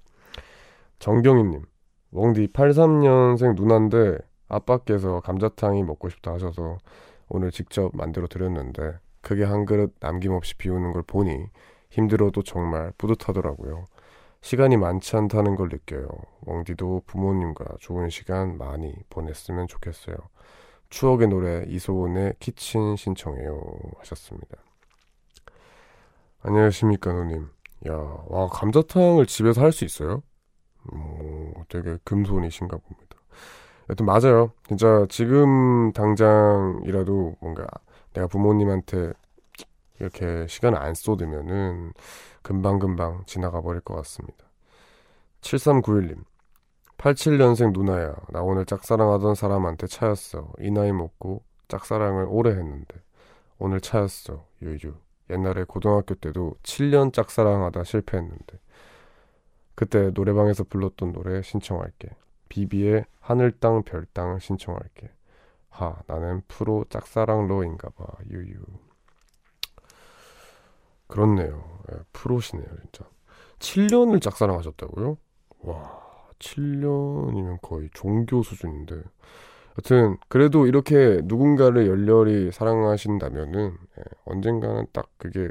[1.00, 1.64] 정경희님,
[2.12, 6.78] 웡디 83년생 누나인데 아빠께서 감자탕이 먹고 싶다 하셔서
[7.30, 11.46] 오늘 직접 만들어 드렸는데 크게 한 그릇 남김없이 비우는 걸 보니
[11.92, 13.86] 힘들어도 정말 뿌듯하더라고요.
[14.42, 16.08] 시간이 많지 않다는 걸 느껴요.
[16.46, 20.16] 웡디도 부모님과 좋은 시간 많이 보냈으면 좋겠어요.
[20.90, 23.62] 추억의 노래 이소은의 키친 신청해요
[24.00, 24.58] 하셨습니다.
[26.42, 27.50] 안녕하십니까 누님.
[27.88, 27.94] 야,
[28.28, 30.24] 와 감자탕을 집에서 할 수 있어요?
[30.92, 33.16] 오, 되게 금손이신가 봅니다.
[33.90, 34.52] 여튼 맞아요.
[34.68, 37.68] 진짜 지금 당장이라도 뭔가
[38.14, 39.14] 내가 부모님한테
[40.02, 41.94] 이렇게 시간을 안 쏟으면은
[42.42, 44.46] 금방금방 지나가 버릴 것 같습니다.
[45.42, 46.24] 7391님.
[46.98, 48.16] 87년생 누나야.
[48.30, 50.52] 나 오늘 짝사랑하던 사람한테 차였어.
[50.60, 52.96] 이 나이 먹고 짝사랑을 오래 했는데.
[53.60, 54.46] 오늘 차였어.
[54.64, 54.96] 유유.
[55.30, 58.60] 옛날에 고등학교 때도 7년 짝사랑하다 실패했는데.
[59.76, 62.10] 그때 노래방에서 불렀던 노래 신청할게.
[62.50, 65.12] 비비의 하늘 땅 별 땅을 신청할게.
[65.70, 68.06] 하, 나는 프로 짝사랑러인가 봐.
[68.32, 68.62] 유유.
[71.12, 71.64] 그렇네요.
[71.92, 73.06] 예, 프로시네요, 진짜.
[73.60, 75.18] 7년을 짝사랑하셨다고요?
[75.60, 76.02] 와,
[76.40, 78.96] 7년이면 거의 종교 수준인데.
[79.78, 85.50] 여튼 그래도 이렇게 누군가를 열렬히 사랑하신다면은 예, 언젠가는 딱 그게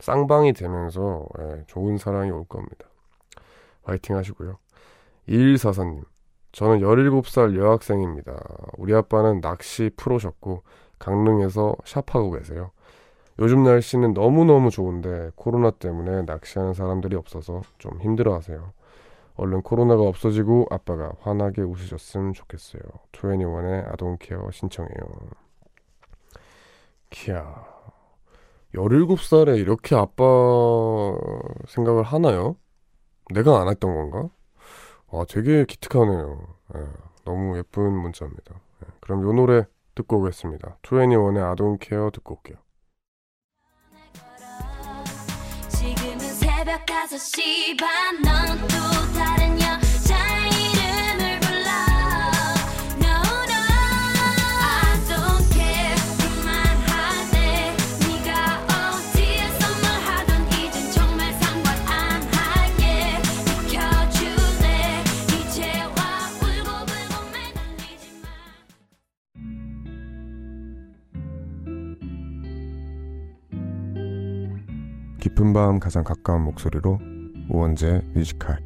[0.00, 2.86] 쌍방이 되면서 예, 좋은 사랑이 올 겁니다.
[3.84, 4.58] 화이팅 하시고요.
[5.28, 6.04] 2144님.
[6.52, 8.42] 저는 17살 여학생입니다.
[8.76, 10.62] 우리 아빠는 낚시 프로셨고
[10.98, 12.72] 강릉에서 샵하고 계세요.
[13.38, 18.72] 요즘 날씨는 너무너무 좋은데 코로나 때문에 낚시하는 사람들이 없어서 좀 힘들어하세요.
[19.36, 22.82] 얼른 코로나가 없어지고 아빠가 환하게 웃으셨으면 좋겠어요.
[23.12, 24.96] 21의 아동케어 신청해요.
[27.10, 27.66] 키야
[28.74, 30.24] 17살에 이렇게 아빠
[31.68, 32.56] 생각을 하나요?
[33.34, 34.28] 내가 안 했던 건가?
[35.10, 36.38] 아, 되게 기특하네요.
[36.74, 36.86] 예,
[37.24, 38.54] 너무 예쁜 문자입니다.
[38.54, 40.78] 예, 그럼 요 노래 듣고 오겠습니다.
[40.82, 42.56] 21의 아동케어 듣고 올게요.
[46.82, 49.11] 새벽 5시 반넌 또
[75.32, 76.98] 깊은 밤 가장 가까운 목소리로
[77.48, 78.58] 우원재 뮤지컬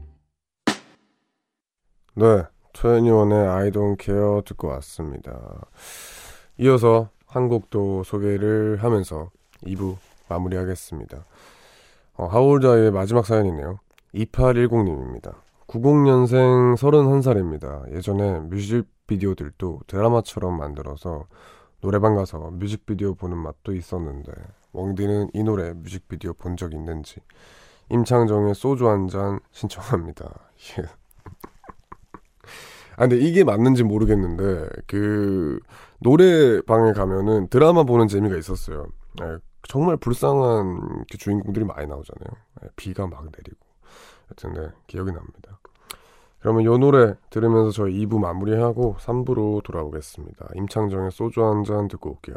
[2.14, 5.68] 네, 21의 I don't care 듣고 왔습니다.
[6.59, 9.31] 이어서 한 곡도 소개를 하면서
[9.64, 9.96] 2부
[10.29, 11.24] 마무리하겠습니다.
[12.14, 13.79] 어, 하울자의 마지막 사연이네요.
[14.14, 15.37] 2810님입니다.
[15.68, 17.92] 90년생 31살입니다.
[17.94, 21.26] 예전에 뮤직비디오들도 드라마처럼 만들어서
[21.81, 24.33] 노래방 가서 뮤직비디오 보는 맛도 있었는데
[24.76, 27.20] 웡디는 이 노래 뮤직비디오 본 적 있는지
[27.90, 30.28] 임창정의 소주 한 잔 신청합니다.
[30.78, 30.84] 예.
[32.96, 35.60] 아 근데 이게 맞는지 모르겠는데 그
[36.00, 38.86] 노래방에 가면은 드라마 보는 재미가 있었어요.
[39.22, 42.28] 예, 정말 불쌍한 그 주인공들이 많이 나오잖아요.
[42.64, 43.66] 예, 비가 막 내리고.
[44.28, 45.58] 하여튼 네, 기억이 납니다.
[46.40, 50.48] 그러면 요 노래 들으면서 저희 2부 마무리하고 3부로 돌아오겠습니다.
[50.54, 52.36] 임창정의 소주 한 잔 듣고 올게요.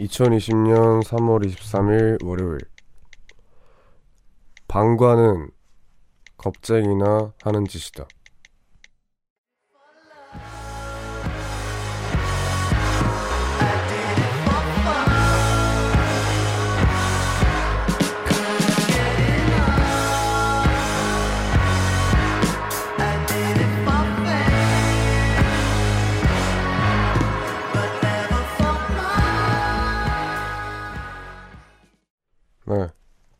[0.00, 2.58] 2020년 3월 23일 월요일
[4.66, 5.50] 방과는
[6.38, 8.06] 겁쟁이나 하는 짓이다.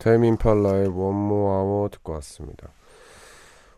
[0.00, 2.68] Tame Impala의 One More Hour 듣고 왔습니다.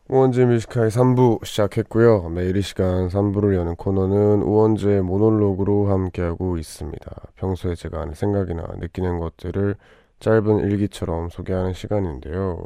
[0.09, 2.29] 우원재 Music High의 3부 시작했고요.
[2.31, 7.11] 매일 이 시간 3부를 여는 코너는 우원재의 모놀로그로 함께하고 있습니다.
[7.37, 9.75] 평소에 제가 하는 생각이나 느끼는 것들을
[10.21, 12.59] 짧은 일기처럼 소개하는 시간인데요.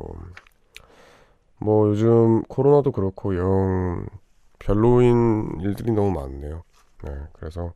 [1.59, 4.07] 뭐 요즘 코로나도 그렇고 영
[4.59, 6.62] 별로인 일들이 너무 많네요.
[7.05, 7.73] 네, 그래서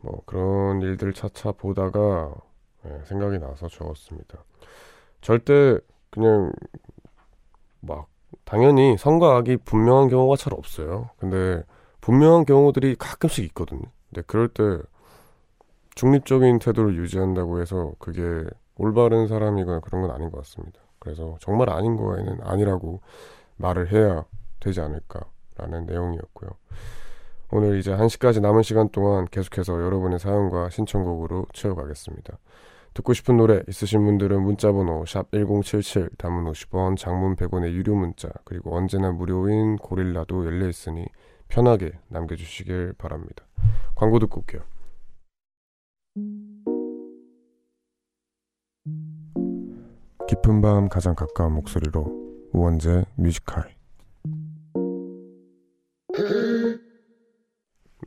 [0.00, 2.34] 뭐 그런 일들 차차 보다가
[2.82, 4.38] 네, 생각이 나서 적었습니다.
[5.26, 5.76] 절대
[6.10, 6.52] 그냥
[7.80, 8.06] 막
[8.44, 11.10] 당연히 선과 악이 분명한 경우가 잘 없어요.
[11.18, 11.64] 근데
[12.00, 13.82] 분명한 경우들이 가끔씩 있거든요.
[14.08, 14.62] 근데 그럴 때
[15.96, 18.44] 중립적인 태도를 유지한다고 해서 그게
[18.76, 20.78] 올바른 사람이거나 그런 건 아닌 것 같습니다.
[21.00, 23.00] 그래서 정말 아닌 거에는 아니라고
[23.56, 24.24] 말을 해야
[24.60, 26.50] 되지 않을까라는 내용이었고요.
[27.50, 32.38] 오늘 이제 1시까지 남은 시간 동안 계속해서 여러분의 사연과 신청곡으로 채워가겠습니다.
[32.96, 38.74] 듣고 싶은 노래 있으신 분들은 문자번호 샵 1077 단문 50원 장문 100원의 유료 문자 그리고
[38.74, 41.04] 언제나 무료인 고릴라도 열려있으니
[41.48, 43.44] 편하게 남겨주시길 바랍니다.
[43.94, 44.62] 광고 듣고 올게요.
[50.26, 53.76] 깊은 밤 가장 가까운 목소리로 우원재 뮤지컬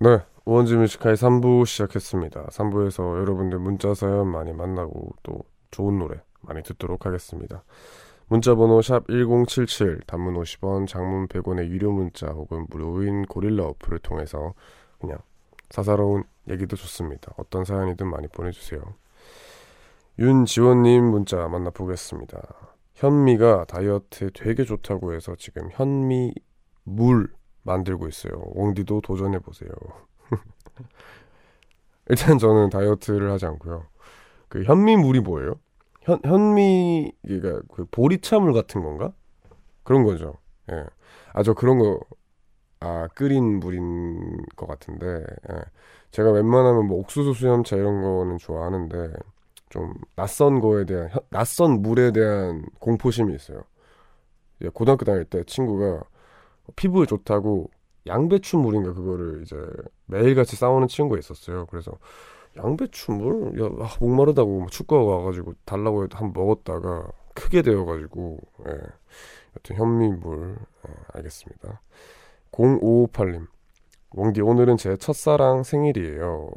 [0.02, 0.19] 네,
[0.50, 2.48] 우원재 뮤지컬 3부 시작했습니다.
[2.48, 7.64] 3부에서 여러분들 문자 사연 많이 만나고 또 좋은 노래 많이 듣도록 하겠습니다.
[8.26, 14.56] 문자 번호 샵 1077 단문 50원 장문 100원의 유료 문자 혹은 무료인 고릴라 어플을 통해서
[15.00, 15.20] 그냥
[15.70, 17.32] 사사로운 얘기도 좋습니다.
[17.38, 18.82] 어떤 사연이든 많이 보내주세요.
[20.18, 22.42] 윤지원님 문자 만나보겠습니다.
[22.96, 26.34] 현미가 다이어트에 되게 좋다고 해서 지금 현미
[26.86, 27.32] 물
[27.62, 28.34] 만들고 있어요.
[28.56, 29.70] 웡디도 도전해보세요.
[32.10, 33.86] 일단 저는 다이어트를 하지 않고요.
[34.50, 35.56] 그 현미물이 뭐예요?
[36.04, 39.13] 현, 현미, 그러니까 그 보리차물 같은 건가?
[39.84, 40.36] 그런 거죠.
[40.72, 40.86] 예.
[41.34, 42.00] 아, 저 그런 거,
[42.82, 45.08] 아, 끓인 물인 것 같은데,
[45.52, 45.56] 예.
[46.12, 49.13] 제가 웬만하면 뭐 옥수수 수염차 이런 거는 좋아하는데,
[49.70, 53.63] 좀 낯선 거에 대한, 현- 낯선 물에 대한 공포심이 있어요.
[54.63, 56.04] 예, 고등학교 다닐 때 친구가
[56.76, 57.70] 피부에 좋다고
[58.08, 59.56] 양배추 물인가 그거를 이제
[60.06, 61.66] 매일같이 싸우는 친구가 있었어요.
[61.68, 61.98] 그래서
[62.58, 63.62] 양배추물?
[63.62, 68.72] 야, 아, 목마르다고 막 축구하고 와가지고 달라고 해도 한번 먹었다가 크게 되어가지고, 예.
[69.56, 70.58] 여튼 현미물,
[70.88, 71.82] 예, 알겠습니다.
[72.52, 73.48] 0558님.
[74.16, 76.50] 웡디, 오늘은 제 첫사랑 생일이에요.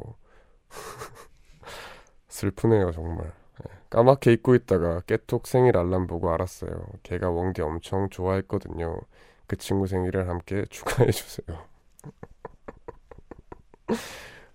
[2.27, 3.27] 슬프네요, 정말.
[3.27, 6.71] 예, 까맣게 잊고 있다가 깨톡 생일 알람 보고 알았어요.
[7.03, 8.99] 걔가 웡디 엄청 좋아했거든요.
[9.47, 11.57] 그 친구 생일을 함께 축하해 주세요.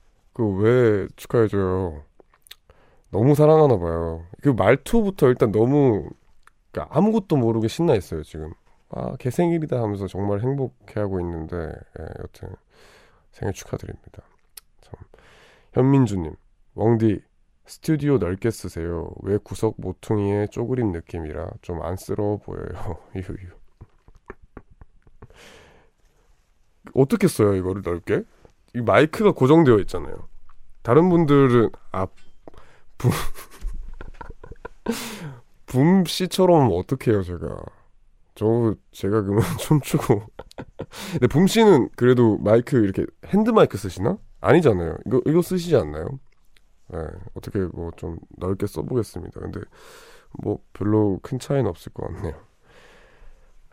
[0.32, 2.02] 그 왜 축하해 줘요?
[3.10, 4.24] 너무 사랑하나 봐요.
[4.42, 6.08] 그 말투부터 일단 너무
[6.72, 8.52] 그러니까 아무것도 모르게 신나 있어요 지금.
[8.90, 11.56] 아, 걔 생일이다 하면서 정말 행복해하고 있는데
[12.00, 12.54] 예, 여튼
[13.32, 14.22] 생일 축하드립니다.
[14.82, 14.94] 참
[15.74, 16.34] 현민주님,
[16.76, 17.22] 웡디
[17.66, 19.10] 스튜디오 넓게 쓰세요.
[19.22, 22.98] 왜 구석 모퉁이에 쪼그린 느낌이라 좀 안쓰러워 보여요.
[23.16, 23.57] 유유.
[26.94, 28.22] 어떻게 써요 이거를 넓게?
[28.74, 30.28] 이 마이크가 고정되어 있잖아요.
[30.82, 32.06] 다른 분들은 아
[32.98, 33.10] 붐,
[35.66, 37.56] 붐 씨처럼 어떻게 해요 제가?
[38.34, 40.22] 저 제가 그러면 춤추고.
[41.12, 44.18] 근데 붐 씨는 그래도 마이크 이렇게 핸드 마이크 쓰시나?
[44.40, 44.96] 아니잖아요.
[45.06, 46.18] 이거 이거 쓰시지 않나요?
[46.88, 46.98] 네,
[47.34, 49.40] 어떻게 뭐 좀 넓게 써보겠습니다.
[49.40, 49.60] 근데
[50.42, 52.34] 뭐 별로 큰 차이는 없을 것 같네요.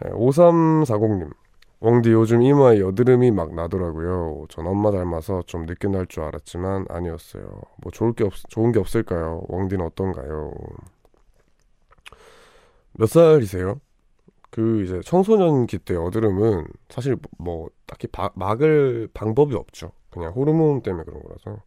[0.03, 1.31] 네, 5340님.
[1.79, 4.45] 웡디 요즘 이마에 여드름이 막 나더라고요.
[4.49, 7.61] 전 엄마 닮아서 좀 늦게 날 줄 알았지만 아니었어요.
[7.77, 9.43] 뭐 좋을 게 없, 좋은 게 없을까요?
[9.47, 10.51] 웡디는 어떤가요?
[12.93, 13.79] 몇 살이세요?
[14.51, 19.91] 그 이제 청소년기 때 여드름은 사실 뭐 딱히 바- 막을 방법이 없죠.
[20.11, 21.61] 그냥 호르몬 때문에 그런 거라서.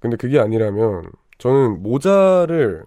[0.00, 2.84] 근데 그게 아니라면 저는 모자를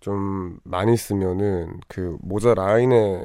[0.00, 3.20] 좀 많이 쓰면은 그 모자 라인에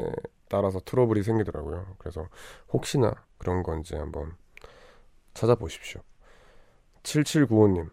[0.49, 1.95] 따라서 트러블이 생기더라고요.
[1.97, 2.27] 그래서
[2.71, 4.35] 혹시나 그런 건지 한번
[5.33, 6.01] 찾아보십시오.
[7.03, 7.89] 7795님.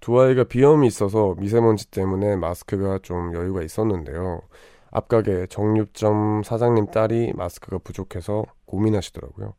[0.00, 4.42] 두 아이가 비염이 있어서 미세먼지 때문에 마스크가 좀 여유가 있었는데요.
[4.90, 9.54] 앞가게 정육점 사장님 딸이 마스크가 부족해서 고민하시더라고요.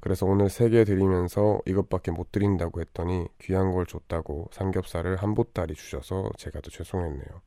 [0.00, 5.74] 그래서 오늘 세 개 드리면서 이것밖에 못 드린다고 했더니 귀한 걸 줬다고 삼겹살을 한 보따리
[5.74, 7.42] 주셔서 제가 더 죄송했네요.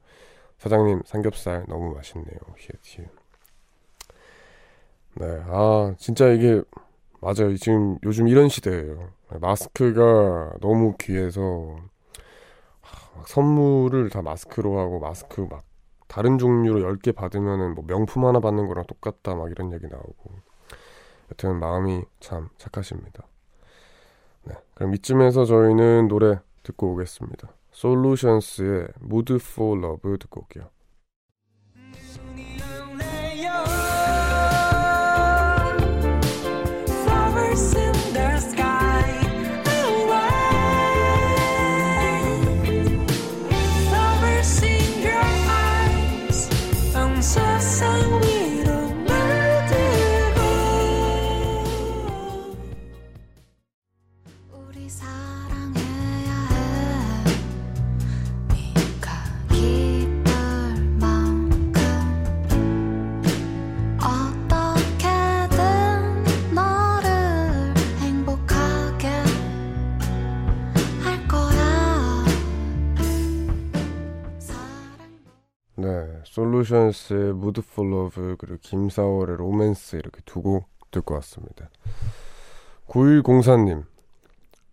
[0.58, 2.40] 사장님 삼겹살 너무 맛있네요.
[2.58, 3.21] 히읗
[5.16, 6.62] 네, 아 진짜 이게
[7.22, 7.56] 맞아요.
[7.58, 9.10] 지금 요즘 이런 시대예요.
[9.40, 11.78] 마스크가 너무 귀해서
[12.82, 15.64] 하, 막 선물을 다 마스크로 하고 마스크 막
[16.08, 20.32] 다른 종류로 10개 받으면은 뭐 명품 하나 받는 거랑 똑같다 막 이런 얘기 나오고
[21.32, 23.26] 여튼 마음이 참 착하십니다.
[24.44, 27.50] 네, 그럼 이쯤에서 저희는 노래 듣고 오겠습니다.
[27.72, 30.70] 솔루션스의 Mood for Love 듣고 올게요.
[76.32, 81.70] 솔루션스의 for Love 그리고 김사월의 로맨스 이렇게 두 곡 듣고 왔습니다.
[82.88, 83.86] 9104님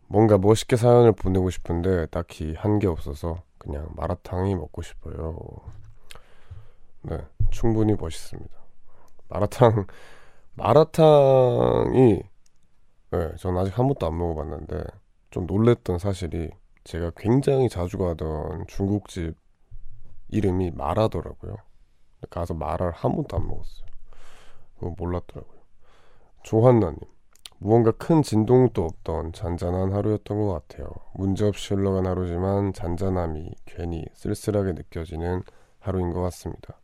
[0.08, 5.38] 뭔가 멋있게 사연을 보내고 싶은데 딱히 한 게 없어서 그냥 마라탕이 먹고 싶어요.
[7.02, 7.18] 네,
[7.50, 8.50] 충분히 멋있습니다.
[9.28, 9.86] 마라탕
[10.54, 12.22] 마라탕이
[13.10, 14.84] 네, 전 아직 한 번도 안 먹어봤는데
[15.30, 16.50] 좀 놀랬던 사실이
[16.84, 19.36] 제가 굉장히 자주 가던 중국집
[20.28, 21.56] 이름이 마라더라고요.
[22.30, 23.86] 가서 마라를 한 번도 안 먹었어요.
[24.74, 25.58] 그거 몰랐더라고요.
[26.42, 26.98] 조한나님.
[27.60, 30.88] 무언가 큰 진동도 없던 잔잔한 하루였던 것 같아요.
[31.14, 35.42] 문제없이 흘러간 하루지만 잔잔함이 괜히 쓸쓸하게 느껴지는
[35.80, 36.74] 하루인 것 같습니다.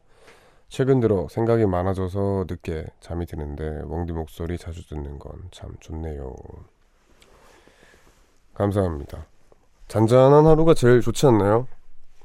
[0.68, 6.34] 최근 들어 생각이 많아져서 늦게 잠이 드는데 웡디 목소리 자주 듣는 건 참 좋네요.
[8.54, 9.26] 감사합니다.
[9.88, 11.68] 잔잔한 하루가 제일 좋지 않나요?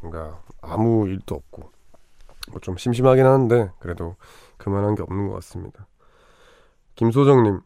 [0.01, 1.61] 뭔가 아무 일도 없고
[2.51, 4.15] 뭐 좀 심심하긴 한데 그래도
[4.57, 5.85] 그만한 게 없는 것 같습니다.
[6.95, 7.61] 김소정님,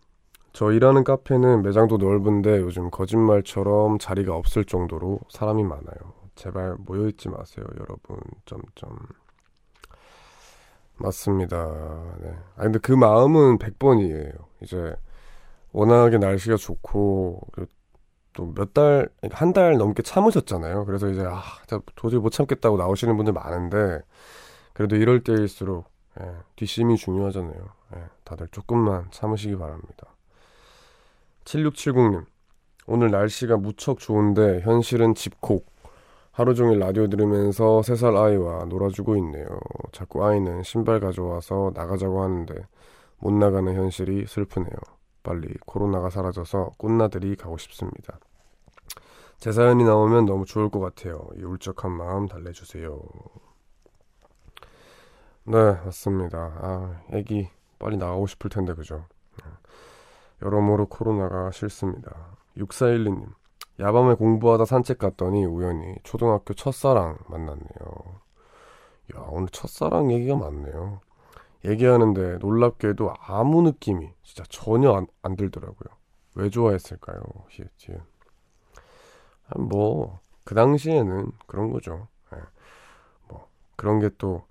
[0.53, 6.13] 저 일하는 카페는 매장도 넓은데 요즘 거짓말처럼 자리가 없을 정도로 사람이 많아요.
[6.35, 8.17] 제발 모여있지 마세요, 여러분.
[8.45, 8.97] 점점.
[10.97, 11.57] 맞습니다.
[12.21, 12.35] 네.
[12.55, 14.33] 아 근데 그 마음은 100번이에요.
[14.61, 14.95] 이제
[15.71, 17.71] 워낙에 날씨가 좋고 그리고
[18.33, 20.85] 또몇 달, 한 달 넘게 참으셨잖아요.
[20.85, 21.41] 그래서 이제, 아,
[21.95, 24.01] 도저히 못 참겠다고 나오시는 분들 많은데,
[24.73, 25.85] 그래도 이럴 때일수록,
[26.19, 27.69] 예, 뒷심이 중요하잖아요.
[27.95, 30.12] 예, 다들 조금만 참으시기 바랍니다.
[31.45, 32.25] 7670님,
[32.87, 35.71] 오늘 날씨가 무척 좋은데, 현실은 집콕.
[36.31, 39.45] 하루 종일 라디오 들으면서 3살 아이와 놀아주고 있네요.
[39.91, 42.55] 자꾸 아이는 신발 가져와서 나가자고 하는데,
[43.19, 44.75] 못 나가는 현실이 슬프네요.
[45.21, 48.19] 빨리 코로나가 사라져서 꽃나들이 가고 싶습니다.
[49.37, 51.27] 제 사연이 나오면 너무 좋을 것 같아요.
[51.37, 52.99] 이 울적한 마음 달래주세요.
[55.45, 56.37] 네, 맞습니다.
[56.61, 59.05] 아, 애기 빨리 나가고 싶을 텐데, 그죠?
[60.43, 60.45] 네.
[60.45, 62.37] 여러모로 코로나가 싫습니다.
[62.57, 63.33] 6412님,
[63.79, 68.21] 야밤에 공부하다 산책 갔더니 우연히 초등학교 첫사랑 만났네요.
[69.15, 71.01] 야, 오늘 첫사랑 얘기가 많네요.
[71.65, 75.95] 얘기하는데 놀랍게도 아무 느낌이 진짜 전혀 안, 안 들더라고요.
[76.35, 77.21] 왜 좋아했을까요?
[77.49, 77.69] 히읗
[79.57, 82.07] 뭐, 그 당시에는 그런 거죠.
[82.35, 82.39] 예.
[83.27, 84.45] 뭐, 그런 게 또,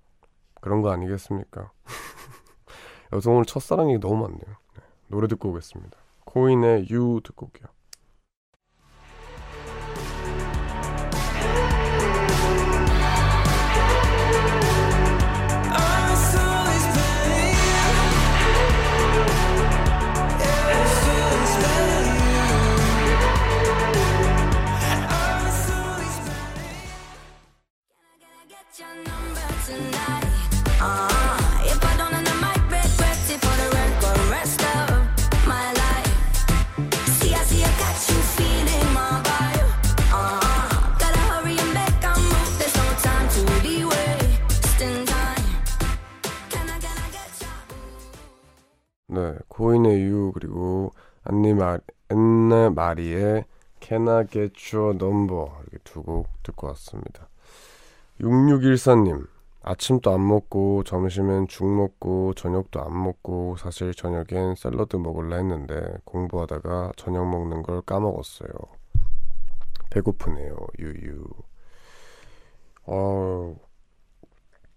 [0.61, 1.71] 그런 거 아니겠습니까?
[3.13, 4.62] 여성 오늘 첫사랑 얘기 너무 많네요.
[5.13, 5.17] 네.
[5.17, 5.99] 노래 듣고 오겠습니다.
[6.25, 7.69] 코인의 유 듣고 올게요.
[54.09, 57.29] I Get Your Number 이렇게 두 곡 듣고 왔습니다.
[58.21, 59.27] 6614님
[59.63, 66.93] 아침도 안 먹고 점심엔 죽 먹고 저녁도 안 먹고 사실 저녁엔 샐러드 먹을라 했는데 공부하다가
[66.97, 68.51] 저녁 먹는 걸 까먹었어요.
[69.91, 70.57] 배고프네요.
[70.79, 71.25] 유유.
[72.87, 73.55] 어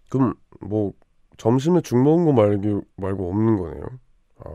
[0.09, 0.93] 그럼 뭐
[1.37, 3.83] 점심에 죽 먹은 거 말고 말고 없는 거네요.
[4.39, 4.49] 아,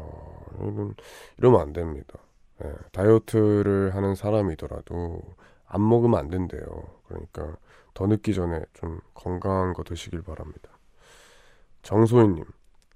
[0.61, 0.95] 이런,
[1.39, 2.19] 이러면 안 됩니다.
[2.65, 5.23] 예, 다이어트를 하는 사람이더라도
[5.67, 6.63] 안 먹으면 안 된대요.
[7.07, 7.57] 그러니까
[7.95, 10.71] 더 늦기 전에 좀 건강한 거 드시길 바랍니다.
[11.83, 12.45] 정소희님,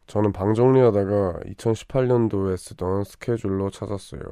[0.07, 4.23] 저는 방 정리하다가 2018년도에 쓰던 스케줄로 찾았어요.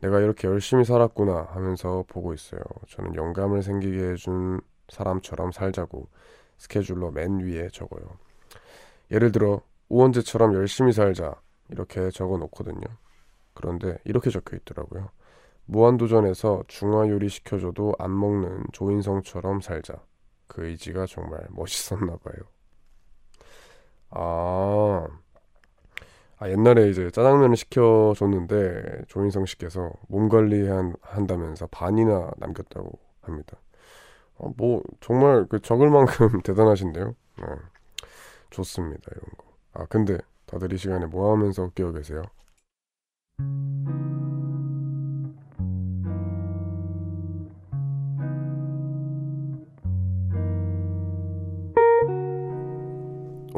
[0.00, 2.60] 내가 이렇게 열심히 살았구나 하면서 보고 있어요.
[2.88, 6.08] 저는 영감을 생기게 해준 사람처럼 살자고
[6.56, 8.18] 스케줄로 맨 위에 적어요.
[9.10, 11.34] 예를 들어 우원재처럼 열심히 살자
[11.70, 12.86] 이렇게 적어 놓거든요.
[13.58, 15.10] 그런데 이렇게 적혀 있더라고요.
[15.66, 20.00] 무한도전에서 중화 요리 시켜줘도 안 먹는 조인성처럼 살자.
[20.46, 22.36] 그 의지가 정말 멋있었나 봐요.
[24.10, 25.08] 아,
[26.38, 30.68] 아 옛날에 이제 짜장면을 시켜줬는데 조인성 씨께서 몸 관리
[31.02, 33.58] 한다면서 반이나 남겼다고 합니다.
[34.36, 37.06] 어, 뭐 정말 그 적을 만큼 대단하신데요.
[37.08, 37.44] 네.
[38.50, 39.44] 좋습니다 이런 거.
[39.72, 42.22] 아 근데 다들 이 시간에 뭐 하면서 깨어 계세요?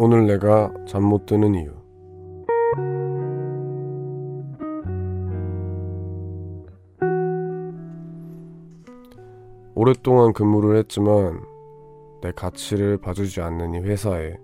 [0.02, 1.74] 오늘 내가 잠 못 드는 이유.
[9.74, 11.42] 오랫동안 근무를 했지만
[12.22, 14.36] 내 가치를 봐주지 않는 이 회사에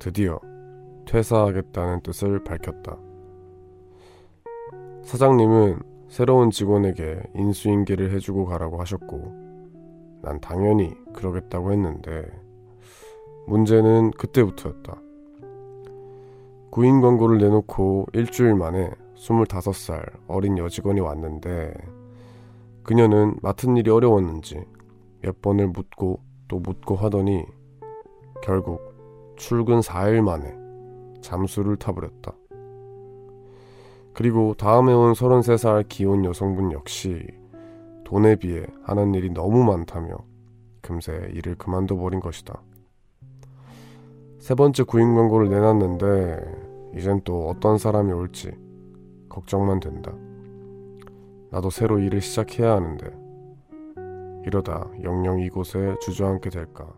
[0.00, 0.40] 드디어
[1.06, 3.11] 퇴사하겠다는 뜻을 밝혔다.
[5.02, 9.32] 사장님은 새로운 직원에게 인수인계를 해주고 가라고 하셨고,
[10.22, 12.24] 난 당연히 그러겠다고 했는데,
[13.46, 15.00] 문제는 그때부터였다.
[16.70, 21.74] 구인 광고를 내놓고 일주일 만에 25살 어린 여직원이 왔는데,
[22.82, 24.64] 그녀는 맡은 일이 어려웠는지
[25.20, 27.44] 몇 번을 묻고 또 묻고 하더니,
[28.42, 28.80] 결국
[29.36, 30.54] 출근 4일 만에
[31.20, 32.34] 잠수를 타버렸다.
[34.14, 37.26] 그리고 다음에 온 33살 기혼 여성분 역시
[38.04, 40.16] 돈에 비해 하는 일이 너무 많다며
[40.82, 42.60] 금세 일을 그만둬 버린 것이다.
[44.38, 48.52] 세 번째 구인 광고를 내놨는데 이젠 또 어떤 사람이 올지
[49.28, 50.12] 걱정만 된다.
[51.50, 53.10] 나도 새로 일을 시작해야 하는데
[54.44, 56.92] 이러다 영영 이곳에 주저앉게 될까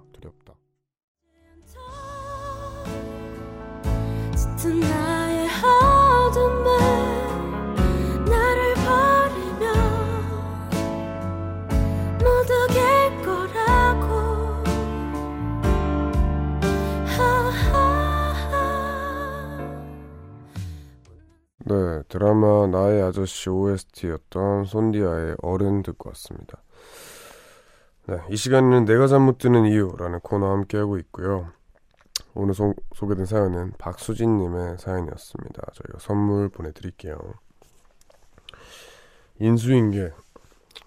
[21.66, 26.62] 네, 드라마 나의 아저씨 OST였던 손디아의 어른 듣고 왔습니다.
[28.06, 31.50] 네, 이 시간에는 내가 잠 못 드는 이유라는 코너 함께하고 있고요.
[32.34, 35.62] 오늘 소, 소개된 사연은 박수진님의 사연이었습니다.
[35.72, 37.16] 저희가 선물 보내드릴게요.
[39.40, 40.12] 인수인계,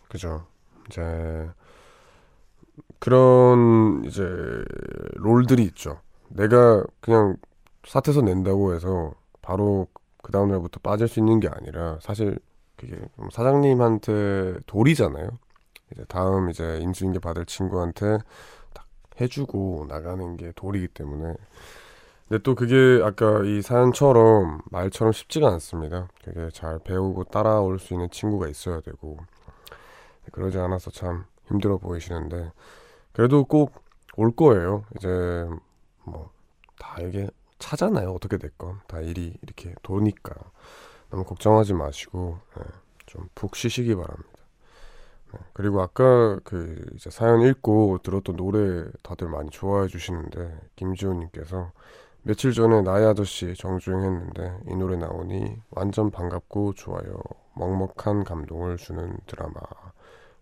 [0.10, 0.46] 그죠?
[0.88, 1.50] 이제
[3.00, 4.24] 그런 이제
[5.16, 6.02] 롤들이 있죠.
[6.30, 7.38] 내가 그냥
[7.86, 9.88] 사태서 낸다고 해서 바로
[10.28, 12.38] 그 다음 날부터 빠질 수 있는 게 아니라 사실
[12.76, 15.30] 그게 좀 사장님한테 돌이잖아요.
[15.94, 18.18] 이제 다음 이제 인수인계 받을 친구한테
[18.74, 18.88] 딱
[19.22, 21.34] 해주고 나가는 게 돌이기 때문에.
[22.28, 26.10] 근데 또 그게 아까 이 사연처럼 말처럼 쉽지가 않습니다.
[26.26, 29.18] 그게 잘 배우고 따라올 수 있는 친구가 있어야 되고
[30.34, 32.52] 그러지 않아서 참 힘들어 보이시는데
[33.14, 33.72] 그래도 꼭
[34.18, 34.84] 올 거예요.
[34.98, 35.08] 이제
[36.04, 36.30] 뭐
[36.80, 37.30] 다 이게
[37.60, 38.12] 차잖아요.
[38.12, 40.34] 어떻게 됐건 다 일이 이렇게 도니까
[41.10, 42.64] 너무 걱정하지 마시고 예,
[43.06, 44.30] 좀푹 쉬시기 바랍니다.
[45.34, 51.72] 네, 그리고 아까 그 이제 사연 읽고 들었던 노래 다들 많이 좋아해 주시는데 김지호님께서
[52.24, 57.20] 며칠 전에 나의 아저씨 정주행 했는데 이 노래 나오니 완전 반갑고 좋아요.
[57.56, 59.54] 먹먹한 감동을 주는 드라마.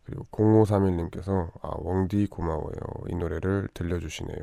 [0.03, 2.75] 그리고 0531님께서 아 웡디 고마워요.
[3.09, 4.37] 이 노래를 들려주시네요.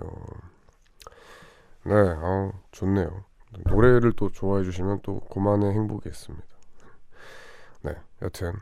[1.85, 3.24] 네, 아 좋네요.
[3.70, 6.47] 노래를 또 좋아해 주시면 또 고만의 행복이겠습니다.
[7.83, 8.53] 네, 여튼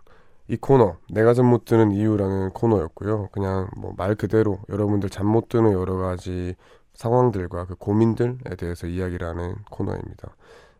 [0.49, 3.29] 이 코너 내가 잠 못 드는 이유라는 코너였고요.
[3.33, 6.57] 그냥 뭐 말 그대로 여러분들 잠 못 드는 여러 가지
[6.95, 10.35] 상황들과 그 고민들에 대해서 이야기를 하는 코너입니다.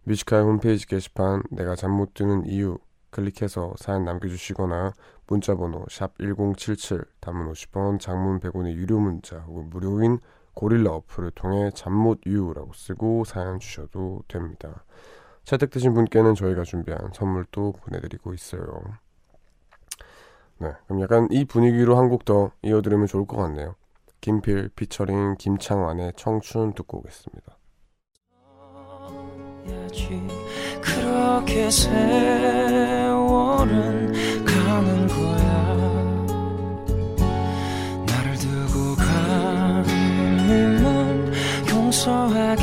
[0.05, 2.79] Music High의 홈페이지 게시판 내가 잠 못 드는 이유
[3.11, 4.93] 클릭해서 사연 남겨주시거나
[5.27, 10.19] 문자번호 샵 1077 단문 50원 장문 100원의 유료 문자 혹은 무료인
[10.55, 14.85] 고릴라 어플을 통해 잠못 유라고 쓰고 사연 주셔도 됩니다.
[15.45, 18.83] 채택되신 분께는 저희가 준비한 선물도 보내드리고 있어요.
[20.59, 23.75] 네, 그럼 약간 이 분위기로 한 곡 더 이어들으면 좋을 것 같네요.
[24.21, 27.57] 김필 피처링 김창완의 청춘 듣고 오겠습니다.
[30.83, 33.23] 그렇게 세월은
[34.45, 35.50] 가는 거야
[42.01, 42.57] 용서하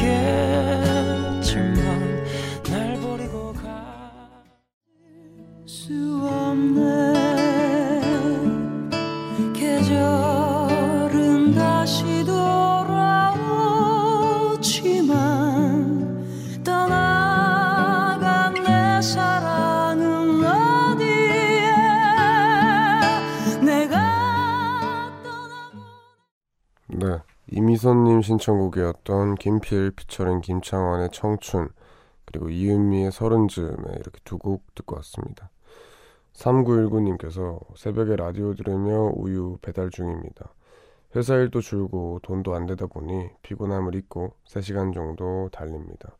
[27.77, 31.69] 이미선님 신청곡이었던 김필 피처링 김창완의 청춘
[32.25, 35.51] 그리고 이은미의 서른즈음에 이렇게 두 곡 듣고 왔습니다.
[36.33, 40.51] 3919님께서 새벽에 라디오 들으며 우유 배달 중입니다.
[41.15, 46.17] 회사 일도 줄고 돈도 안 되다 보니 피곤함을 잊고 3시간 정도 달립니다.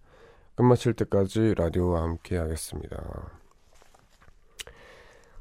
[0.54, 3.32] 끝마칠 때까지 라디오와 함께 하겠습니다.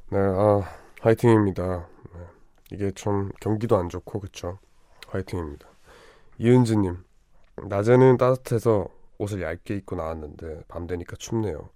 [0.08, 0.62] 네, 아,
[1.02, 1.86] 화이팅입니다.
[2.14, 2.20] 네,
[2.72, 4.58] 이게 좀 경기도 안 좋고, 그쵸?
[5.08, 5.75] 화이팅입니다.
[6.39, 6.99] 이은지님,
[7.68, 11.70] 낮에는 따뜻해서 옷을 얇게 입고 나왔는데 밤 되니까 춥네요.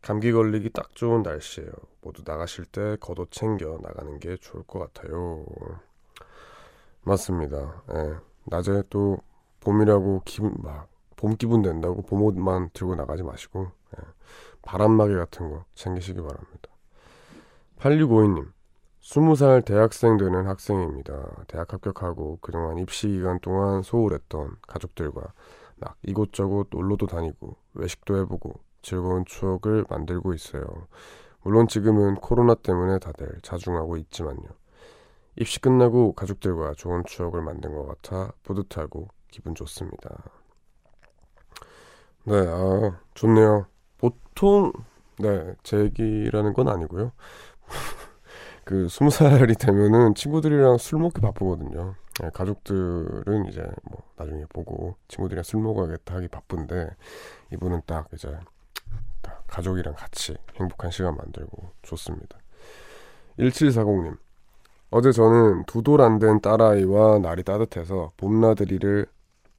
[0.00, 1.70] 감기 걸리기 딱 좋은 날씨예요.
[2.00, 5.44] 모두 나가실 때 겉옷 챙겨 나가는 게 좋을 것 같아요.
[7.02, 7.82] 맞습니다.
[7.94, 8.14] 예.
[8.44, 9.18] 낮에 또
[9.60, 10.88] 봄이라고 기분 막
[11.18, 14.04] 봄 기분 낸다고 봄옷만 들고 나가지 마시고 예.
[14.62, 16.70] 바람막이 같은 거 챙기시기 바랍니다.
[17.80, 18.52] 8652님
[19.08, 21.44] 20살 대학생 되는 학생입니다.
[21.46, 25.32] 대학 합격하고 그동안 입시 기간 동안 소홀했던 가족들과
[25.76, 30.62] 막 이곳저곳 놀러도 다니고 외식도 해보고 즐거운 추억을 만들고 있어요.
[31.42, 34.46] 물론 지금은 코로나 때문에 다들 자중하고 있지만요.
[35.36, 40.22] 입시 끝나고 가족들과 좋은 추억을 만든 것 같아 뿌듯하고 기분 좋습니다.
[42.24, 43.64] 네, 아, 좋네요.
[43.96, 44.70] 보통,
[45.18, 47.12] 네, 제 얘기라는 건 아니고요.
[48.68, 51.94] 그, 스무 살이 되면은 친구들이랑 술 먹기 바쁘거든요.
[52.20, 56.90] 네, 가족들은 이제 뭐 나중에 보고 친구들이랑 술 먹어야겠다 하기 바쁜데
[57.54, 58.28] 이분은 딱 이제
[59.22, 62.36] 딱 가족이랑 같이 행복한 시간 만들고 좋습니다.
[63.38, 64.18] 1740님
[64.90, 69.06] 어제 저는 두 돌 안 된 딸아이와 날이 따뜻해서 봄나들이를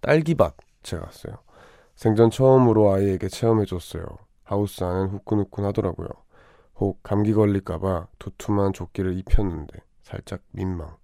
[0.01, 1.35] 딸기밭에 갔어요.
[1.95, 4.05] 생전 처음으로 아이에게 체험해줬어요.
[4.43, 6.09] 하우스 안은 후끈후끈 하더라고요.
[6.79, 10.95] 혹 감기 걸릴까봐 두툼한 조끼를 입혔는데 살짝 민망.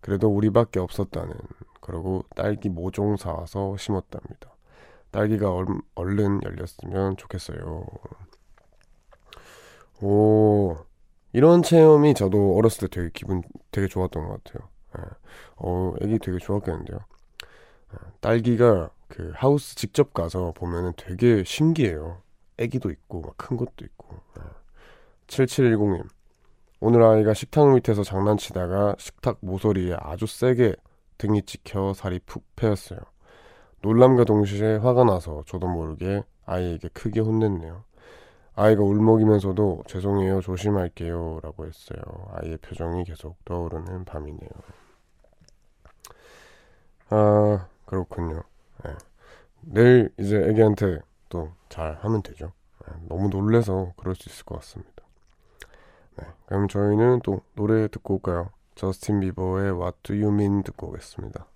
[0.00, 1.34] 그래도 우리밖에 없었다는.
[1.80, 4.54] 그러고 딸기 모종 사와서 심었답니다.
[5.10, 7.86] 딸기가 얼, 얼른 열렸으면 좋겠어요.
[10.00, 10.76] 오,
[11.32, 14.68] 이런 체험이 저도 어렸을 때 되게 기분 되게 좋았던 것 같아요.
[14.98, 15.02] 예.
[15.56, 16.98] 어, 애기 되게 좋았겠는데요.
[17.94, 22.22] 예, 딸기가 그 하우스 직접 가서 보면은 되게 신기해요.
[22.58, 24.20] 애기도 있고 막 큰 것도 있고.
[24.38, 24.42] 예.
[25.26, 26.08] 7710님.
[26.80, 30.76] 오늘 아이가 식탁 밑에서 장난치다가 식탁 모서리에 아주 세게
[31.18, 32.98] 등이 찍혀 살이 푹 패였어요.
[33.82, 37.84] 놀람과 동시에 화가 나서 저도 모르게 아이에게 크게 혼냈네요.
[38.56, 42.00] 아이가 울먹이면서도 죄송해요, 조심할게요 라고 했어요.
[42.32, 44.50] 아이의 표정이 계속 떠오르는 밤이네요.
[47.10, 48.42] 아, 그렇군요.
[48.86, 48.94] 예.
[49.62, 52.52] 내일 이제 애기한테 또 잘 하면 되죠.
[52.88, 54.93] 예, 너무 놀래서 그럴 수 있을 것 같습니다.
[56.16, 58.50] 네, 그럼 저희는 또 노래 듣고 올까요?
[58.74, 61.46] 저스틴 비버의 What Do You Mean 듣고 오겠습니다.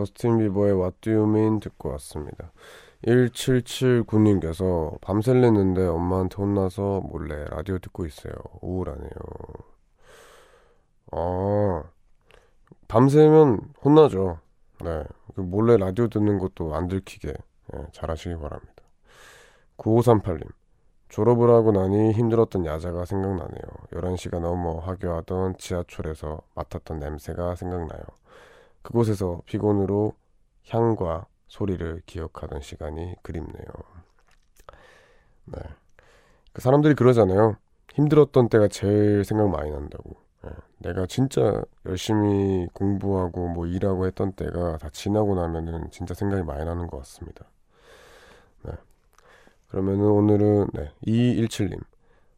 [0.00, 2.52] 저스틴 비버의 What Do You Mean 듣고 왔습니다.
[3.04, 8.32] 1779님께서 밤샐랬는데 엄마한테 혼나서 몰래 라디오 듣고 있어요.
[8.62, 9.10] 우울하네요.
[11.12, 11.82] 아,
[12.88, 14.38] 밤새면 혼나죠.
[14.82, 17.28] 네, 그 몰래 라디오 듣는 것도 안 들키게
[17.74, 18.82] 예, 잘하시기 바랍니다.
[19.76, 20.46] 9538님.
[21.08, 23.62] 졸업을 하고 나니 힘들었던 야자가 생각나네요.
[23.92, 28.00] 11시가 넘어 하교하던 지하철에서 맡았던 냄새가 생각나요.
[28.82, 30.14] 그곳에서 피곤으로
[30.68, 33.66] 향과 소리를 기억하던 시간이 그립네요.
[35.46, 35.60] 네.
[36.52, 37.56] 그 사람들이 그러잖아요.
[37.94, 40.16] 힘들었던 때가 제일 생각 많이 난다고.
[40.46, 40.50] 예.
[40.78, 46.86] 내가 진짜 열심히 공부하고 뭐 일하고 했던 때가 다 지나고 나면은 진짜 생각이 많이 나는
[46.86, 47.46] 것 같습니다.
[48.64, 48.72] 네.
[49.68, 50.92] 그러면은 오늘은 네.
[51.06, 51.80] 2217님.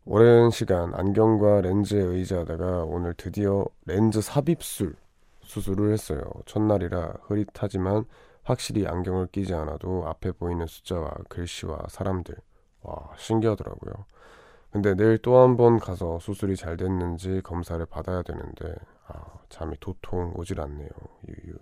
[0.04, 4.96] 오랜 시간 안경과 렌즈에 의지하다가 오늘 드디어 렌즈 삽입술
[5.52, 6.22] 수술을 했어요.
[6.46, 8.04] 첫날이라 흐릿하지만
[8.42, 12.34] 확실히 안경을 끼지 않아도 앞에 보이는 숫자와 글씨와 사람들
[12.82, 13.92] 와 신기하더라고요.
[14.70, 18.74] 근데 내일 또 한 번 가서 수술이 잘 됐는지 검사를 받아야 되는데
[19.08, 20.88] 아 잠이 도통 오질 않네요.
[21.28, 21.54] 유유.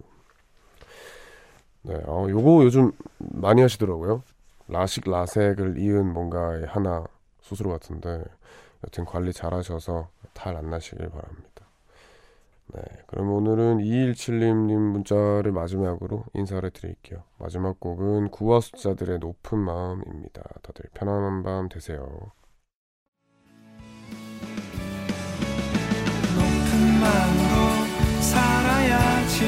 [1.82, 4.22] 네, 어, 요거 요즘 많이 하시더라고요.
[4.68, 7.05] 라식 라섹을 이은 뭔가의 하나
[7.41, 8.22] 수술 같은데
[8.84, 11.49] 여튼 관리 잘 하셔서 탈 안 나시길 바랍니다.
[12.72, 17.24] 네, 그럼 오늘은 2177님 문자를 마지막으로 인사를 드릴게요.
[17.38, 20.42] 마지막 곡은 구화 숫자들의 높은 마음입니다.
[20.62, 21.98] 다들 편안한 밤 되세요.
[26.36, 29.44] 높은 마음으로 살아야지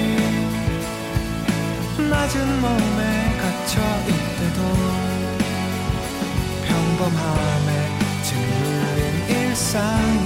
[2.10, 3.02] 낮은 몸에
[3.38, 4.60] 갇혀 있대도
[6.66, 7.70] 평범함에
[8.24, 10.21] 짓눌린 일상